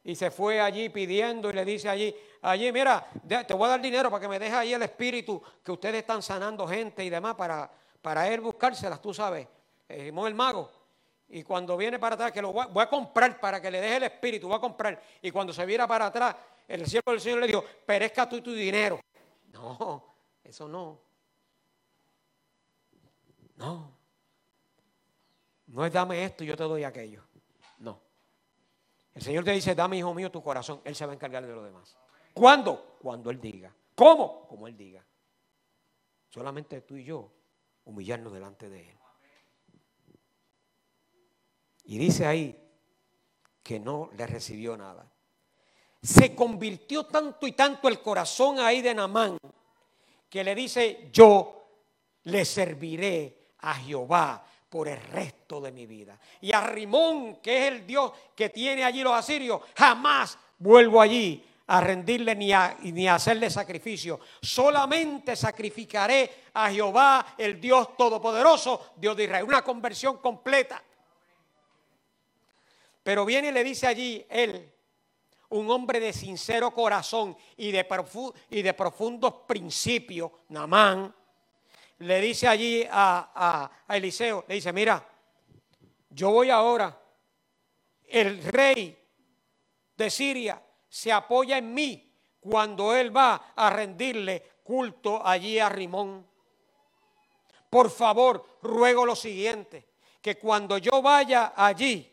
[0.05, 3.81] y se fue allí pidiendo y le dice allí, allí, mira, te voy a dar
[3.81, 7.37] dinero para que me deje ahí el espíritu, que ustedes están sanando gente y demás
[7.37, 7.71] para,
[8.03, 9.49] para él buscárselas, tú sabes,
[9.89, 10.71] eh, el mago.
[11.31, 14.03] Y cuando viene para atrás, que lo voy a, comprar para que le deje el
[14.03, 15.03] espíritu, voy a comprar.
[15.23, 16.37] Y cuando se viera para atrás,
[16.69, 19.01] el siervo del Señor le dijo, perezca tú tu dinero.
[19.55, 20.05] No,
[20.45, 20.99] eso no.
[23.57, 24.04] No.
[25.67, 27.23] No es dame esto y yo te doy aquello.
[27.79, 28.01] No.
[29.15, 30.81] El Señor te dice, dame, hijo mío, tu corazón.
[30.85, 31.97] Él se va a encargar de lo demás.
[32.33, 32.97] ¿Cuándo?
[33.01, 33.75] Cuando Él diga.
[33.95, 34.47] ¿Cómo?
[34.49, 35.05] Como Él diga.
[36.29, 37.33] Solamente tú y yo
[37.85, 38.99] humillarnos delante de Él.
[41.85, 42.59] Y dice ahí
[43.63, 45.11] que no le recibió nada.
[46.03, 49.39] Se convirtió tanto y tanto el corazón ahí de Namán
[50.29, 51.69] que le dice, yo
[52.25, 54.45] le serviré a Jehová
[54.75, 56.19] por el resto de mi vida.
[56.41, 61.45] Y a Rimón, que es el Dios que tiene allí los asirios, jamás vuelvo allí
[61.69, 64.19] a rendirle ni a, ni hacerle sacrificio.
[64.43, 69.45] Solamente sacrificaré a Jehová, el Dios Todopoderoso, Dios de Israel.
[69.45, 70.83] Una conversión completa.
[73.05, 74.73] Pero viene y le dice allí él,
[75.51, 77.87] un hombre de sincero corazón y de,
[78.51, 81.15] y de profundos principios, Namán,
[81.99, 85.07] le dice allí a, Eliseo, le dice, mira,
[86.11, 86.99] yo voy ahora,
[88.05, 88.97] el rey
[89.97, 96.27] de Siria se apoya en mí cuando él va a rendirle culto allí a Rimón.
[97.71, 99.89] Por favor, ruego lo siguiente,
[100.21, 102.11] que cuando yo vaya allí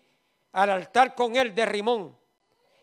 [0.54, 2.18] al altar con él de Rimón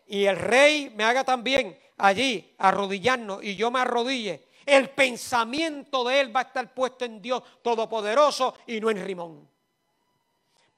[0.07, 6.21] y el rey me haga también allí arrodillarnos y yo me arrodille, el pensamiento de
[6.21, 9.49] él va a estar puesto en Dios Todopoderoso y no en Rimón.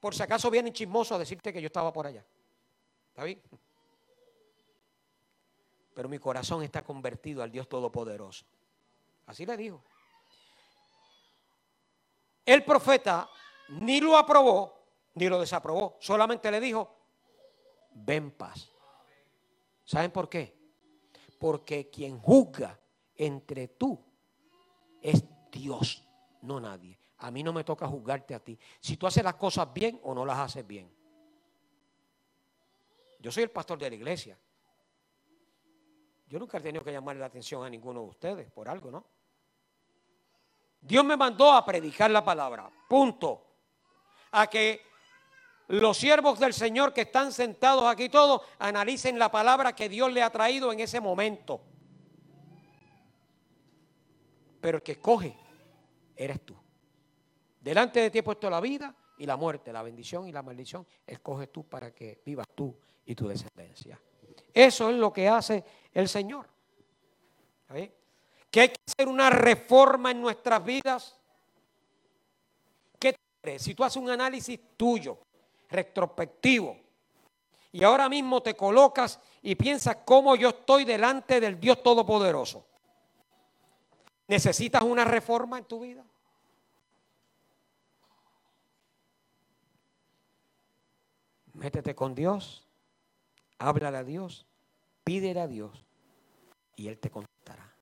[0.00, 2.24] Por si acaso vienen chismosos a decirte que yo estaba por allá.
[3.10, 3.40] ¿Está bien?
[5.94, 8.44] Pero mi corazón está convertido al Dios Todopoderoso.
[9.26, 9.82] Así le dijo.
[12.44, 13.28] El profeta
[13.68, 14.82] ni lo aprobó
[15.14, 15.96] ni lo desaprobó.
[16.00, 16.96] Solamente le dijo,
[17.92, 18.70] ven paz.
[19.84, 20.56] ¿Saben por qué?
[21.38, 22.78] Porque quien juzga
[23.16, 23.98] entre tú
[25.00, 26.04] es Dios,
[26.42, 26.98] no nadie.
[27.18, 28.58] A mí no me toca juzgarte a ti.
[28.80, 30.92] Si tú haces las cosas bien o no las haces bien.
[33.20, 34.36] Yo soy el pastor de la iglesia.
[36.26, 39.04] Yo nunca he tenido que llamarle la atención a ninguno de ustedes por algo, ¿no?
[40.80, 42.68] Dios me mandó a predicar la palabra.
[42.88, 43.46] Punto.
[44.32, 44.82] A que
[45.68, 50.22] los siervos del Señor que están sentados aquí todos analicen la palabra que Dios le
[50.22, 51.62] ha traído en ese momento.
[54.62, 55.36] Pero el que escoge
[56.14, 56.54] eres tú.
[57.60, 60.86] Delante de ti he puesto la vida y la muerte, la bendición y la maldición.
[61.04, 64.00] Escoge tú para que vivas tú y tu descendencia.
[64.54, 66.46] Eso es lo que hace el Señor.
[68.50, 71.18] Que hay que hacer una reforma en nuestras vidas.
[73.00, 73.62] ¿Qué crees?
[73.62, 75.18] Si tú haces un análisis tuyo,
[75.70, 76.76] retrospectivo,
[77.72, 82.66] y ahora mismo te colocas y piensas cómo yo estoy delante del Dios Todopoderoso.
[84.32, 86.02] ¿Necesitas una reforma en tu vida?
[91.52, 92.66] Métete con Dios,
[93.58, 94.46] háblale a Dios,
[95.04, 95.84] pídele a Dios
[96.76, 97.74] y Él te contestará.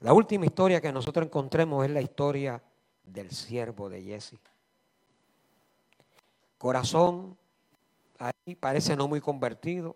[0.00, 2.60] La última historia que nosotros encontremos es la historia
[3.04, 4.40] del siervo de Jesse.
[6.58, 7.38] Corazón,
[8.18, 9.94] ahí parece no muy convertido.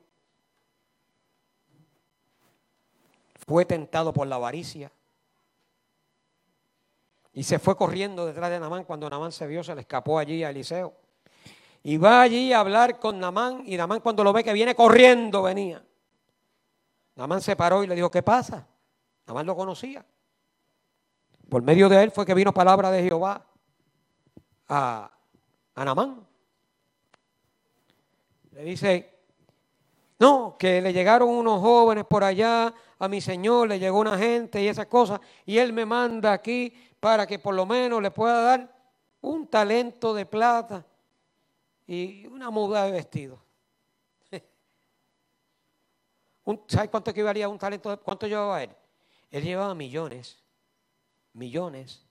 [3.47, 4.93] Fue tentado por la avaricia.
[7.33, 8.85] Y se fue corriendo detrás de Namán.
[8.85, 10.95] Cuando Namán se vio, se le escapó allí a Eliseo.
[11.83, 13.63] Y va allí a hablar con Namán.
[13.67, 15.85] Y Namán cuando lo ve que viene corriendo, venía.
[17.17, 18.67] Namán se paró y le dijo, ¿qué pasa?
[19.27, 20.05] Namán lo conocía.
[21.49, 23.45] Por medio de él fue que vino palabra de Jehová
[24.69, 25.11] a,
[25.75, 26.27] a Namán.
[28.53, 29.13] Le dice,
[30.19, 32.73] no, que le llegaron unos jóvenes por allá,
[33.03, 36.73] a mi señor le llegó una gente y esas cosas, y él me manda aquí
[37.01, 38.73] para que por lo menos le pueda dar
[39.23, 40.87] un talento de plata
[41.85, 43.43] y una muda de vestido.
[46.69, 47.91] ¿Sabes cuánto equivalía un talento?
[47.91, 48.71] De, ¿Cuánto llevaba él?
[49.33, 50.41] Él llevaba millones,
[51.33, 52.07] millones.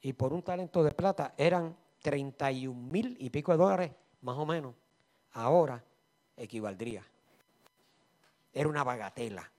[0.00, 4.44] Y por un talento de plata eran 31 mil y pico de dólares, más o
[4.44, 4.74] menos.
[5.30, 5.84] Ahora
[6.36, 7.06] equivaldría.
[8.52, 9.50] Era una bagatela.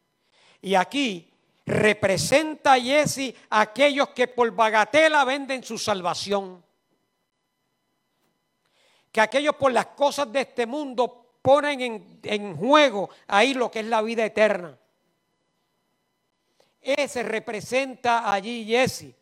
[0.61, 1.31] Y aquí
[1.65, 6.63] representa a Jesse a aquellos que por bagatela venden su salvación.
[9.11, 13.79] Que aquellos por las cosas de este mundo ponen en, en juego ahí lo que
[13.79, 14.77] es la vida eterna.
[16.81, 19.15] Ese representa allí Jesse,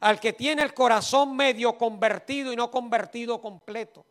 [0.00, 4.06] al que tiene el corazón medio convertido y no convertido completo.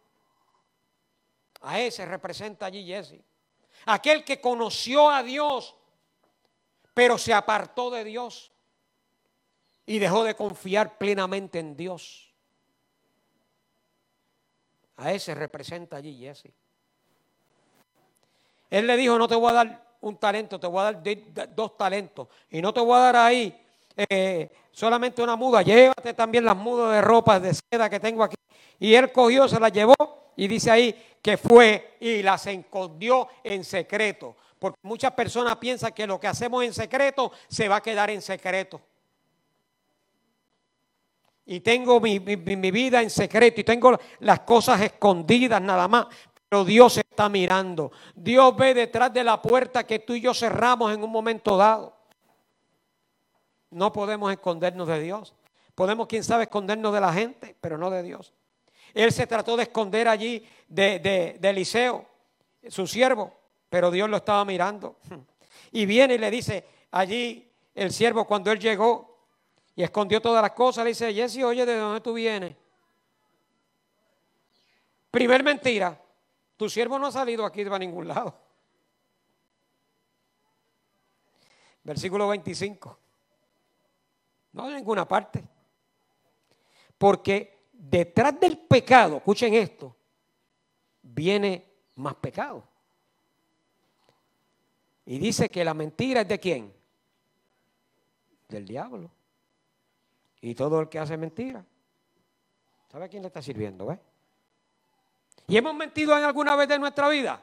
[1.62, 3.22] A ese representa allí Jesse.
[3.86, 5.76] Aquel que conoció a Dios,
[6.94, 8.52] pero se apartó de Dios
[9.86, 12.34] y dejó de confiar plenamente en Dios.
[14.98, 16.54] A ese representa allí Jesse.
[18.70, 21.78] Él le dijo, no te voy a dar un talento, te voy a dar dos
[21.78, 22.28] talentos.
[22.50, 23.66] Y no te voy a dar ahí
[23.98, 28.36] eh, solamente una muda, llévate también las mudas de ropa de seda que tengo aquí.
[28.80, 33.64] Y él cogió, se las llevó y dice ahí que fue y las escondió en
[33.64, 34.36] secreto.
[34.58, 38.24] Porque muchas personas piensan que lo que hacemos en secreto se va a quedar en
[38.24, 38.82] secreto.
[41.46, 46.08] Y tengo mi, mi vida en secreto y tengo las cosas escondidas nada más.
[46.50, 47.92] Pero Dios está mirando.
[48.16, 51.96] Dios ve detrás de la puerta que tú y yo cerramos en un momento dado.
[53.70, 55.36] No podemos escondernos de Dios.
[55.76, 58.34] Podemos, quién sabe, escondernos de la gente, pero no de Dios.
[58.94, 61.00] Él se trató de esconder allí de,
[61.40, 62.06] de, Eliseo,
[62.68, 63.34] su siervo,
[63.70, 64.98] pero Dios lo estaba mirando.
[65.74, 69.20] Y viene y le dice allí el siervo cuando él llegó
[69.74, 72.58] y escondió todas las cosas, le dice, Jesse, oye, ¿de dónde tú vienes?
[75.10, 75.98] Primer mentira.
[76.58, 78.34] Tu siervo no ha salido aquí de ningún lado.
[81.84, 83.00] Versículo 25.
[84.54, 85.44] No de ninguna parte.
[86.98, 89.96] Porque detrás del pecado, escuchen esto,
[91.02, 91.66] viene
[91.96, 92.64] más pecado.
[95.06, 96.74] Y dice que la mentira es de quién?
[98.48, 99.10] Del diablo.
[100.42, 101.66] Y todo el que hace mentira.
[102.92, 103.98] ¿Sabe a quién le está sirviendo?
[105.48, 107.42] ¿Y hemos mentido en alguna vez de nuestra vida?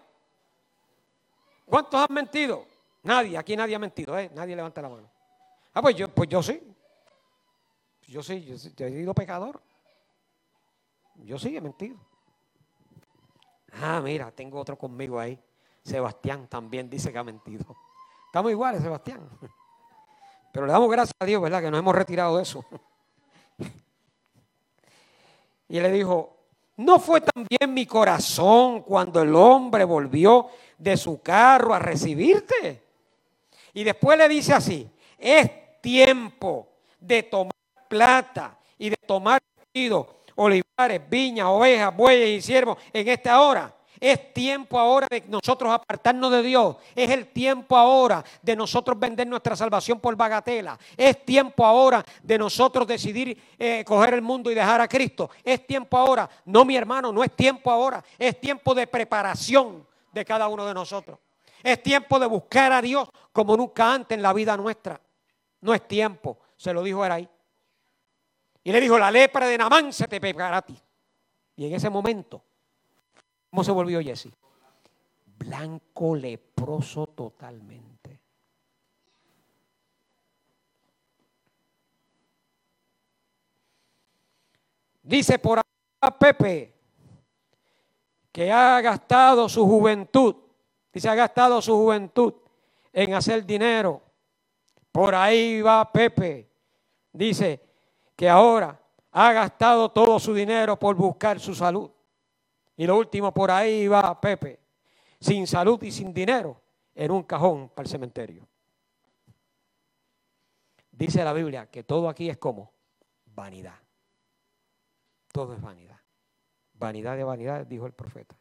[1.66, 2.64] ¿Cuántos han mentido?
[3.03, 4.30] Nadie, aquí nadie ha mentido, ¿eh?
[4.34, 5.11] Nadie levanta la mano.
[5.74, 6.28] Ah, pues yo, pues.
[6.28, 6.61] Yo sí,
[8.07, 9.61] yo, sí, yo he sido pecador.
[11.24, 11.96] Yo sí he mentido.
[13.80, 15.38] Ah, mira, tengo otro conmigo ahí.
[15.82, 17.64] Sebastián también dice que ha mentido.
[18.26, 19.28] Estamos iguales, Sebastián.
[20.52, 21.62] Pero le damos gracias a Dios, ¿verdad?
[21.62, 22.64] Que nos hemos retirado de eso.
[25.68, 26.38] Y le dijo,
[26.78, 30.48] ¿No fue también mi corazón cuando el hombre volvió
[30.78, 32.84] de su carro a recibirte?
[33.74, 34.88] Y después le dice así,
[35.18, 36.68] es tiempo
[37.00, 37.52] de tomar
[37.88, 43.74] plata y de tomar vestido, olivares, viñas, ovejas, bueyes y siervos en esta hora.
[44.01, 46.76] Es tiempo ahora de nosotros apartarnos de Dios.
[46.95, 50.78] Es el tiempo ahora de nosotros vender nuestra salvación por bagatela.
[50.97, 55.28] Es tiempo ahora de nosotros decidir eh, coger el mundo y dejar a Cristo.
[55.43, 56.30] Es tiempo ahora.
[56.45, 58.05] No, mi hermano, no es tiempo ahora.
[58.16, 61.18] Es tiempo de preparación de cada uno de nosotros.
[61.61, 65.01] Es tiempo de buscar a Dios como nunca antes en la vida nuestra.
[65.61, 67.28] No es tiempo, se lo dijo ahí.
[68.68, 70.78] Y le dijo, la lepra de Namán se te pegará a ti.
[71.56, 72.44] Y en ese momento
[73.48, 74.28] ¿Cómo se volvió Jesse?
[75.38, 78.20] Blanco leproso totalmente.
[85.02, 86.74] Dice por acá Pepe
[88.30, 90.36] que ha gastado su juventud,
[90.92, 92.34] dice ha gastado su juventud
[92.92, 94.02] en hacer dinero.
[94.92, 96.50] Por ahí va Pepe.
[97.10, 97.67] Dice
[98.18, 98.76] que ahora
[99.12, 101.88] ha gastado todo su dinero por buscar su salud.
[102.76, 104.58] Y lo último, por ahí va Pepe,
[105.20, 106.60] sin salud y sin dinero,
[106.96, 108.48] en un cajón para el cementerio.
[110.90, 112.72] Dice la Biblia que todo aquí es como
[113.24, 113.78] vanidad.
[115.30, 116.00] Todo es vanidad.
[116.72, 118.36] Vanidad de vanidad, dijo el profeta.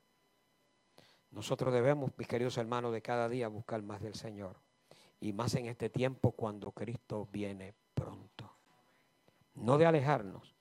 [1.29, 4.55] Nosotros debemos, mis queridos hermanos, de cada día buscar más del Señor.
[5.19, 7.75] Y más en este tiempo cuando Cristo viene.
[9.57, 10.55] No de alejarnos,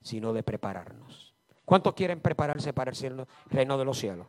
[0.00, 1.34] sino de prepararnos.
[1.64, 4.26] ¿Cuántos quieren prepararse para el reino de los cielos?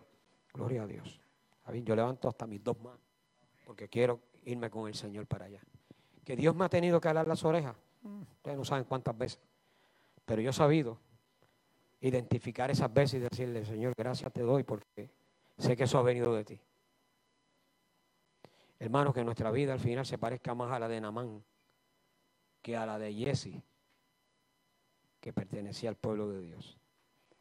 [0.54, 1.20] Gloria a Dios.
[1.84, 3.02] Yo levanto hasta mis dos manos
[3.66, 5.62] porque quiero irme con el Señor para allá.
[6.24, 7.76] Que Dios me ha tenido que alar las orejas.
[8.38, 9.40] Ustedes no saben cuántas veces.
[10.26, 10.98] Pero yo he sabido
[12.00, 15.10] identificar esas veces y decirle, Señor, gracias te doy porque
[15.58, 16.60] sé que eso ha venido de ti.
[18.80, 21.44] Hermanos, que nuestra vida al final se parezca más a la de Namán
[22.62, 23.62] que a la de Jesse,
[25.28, 26.78] que pertenecía al pueblo de Dios.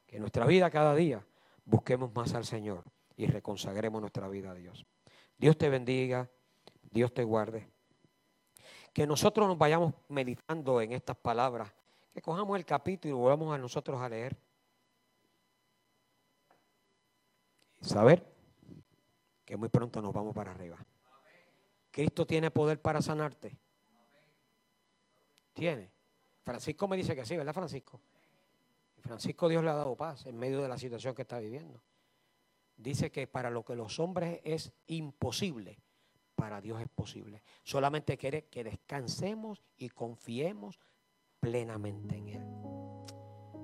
[0.09, 1.24] Que nuestra vida cada día
[1.64, 2.82] busquemos más al Señor
[3.16, 4.84] y reconsagremos nuestra vida a Dios.
[5.39, 6.28] Dios te bendiga,
[6.91, 7.70] Dios te guarde.
[8.93, 11.72] Que nosotros nos vayamos meditando en estas palabras,
[12.12, 14.37] que cojamos el capítulo y volvamos a nosotros a leer.
[17.82, 18.26] Saber
[19.45, 20.84] que muy pronto nos vamos para arriba.
[21.93, 23.57] Cristo tiene poder para sanarte.
[25.53, 25.95] Tiene.
[26.47, 28.01] Francisco me dice que sí, ¿verdad, Francisco?
[29.01, 31.82] Francisco Dios le ha dado paz en medio de la situación que está viviendo.
[32.76, 35.80] Dice que para lo que los hombres es imposible,
[36.36, 37.42] para Dios es posible.
[37.64, 40.78] Solamente quiere que descansemos y confiemos
[41.40, 42.44] plenamente en Él.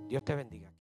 [0.08, 0.68] Dios te bendiga.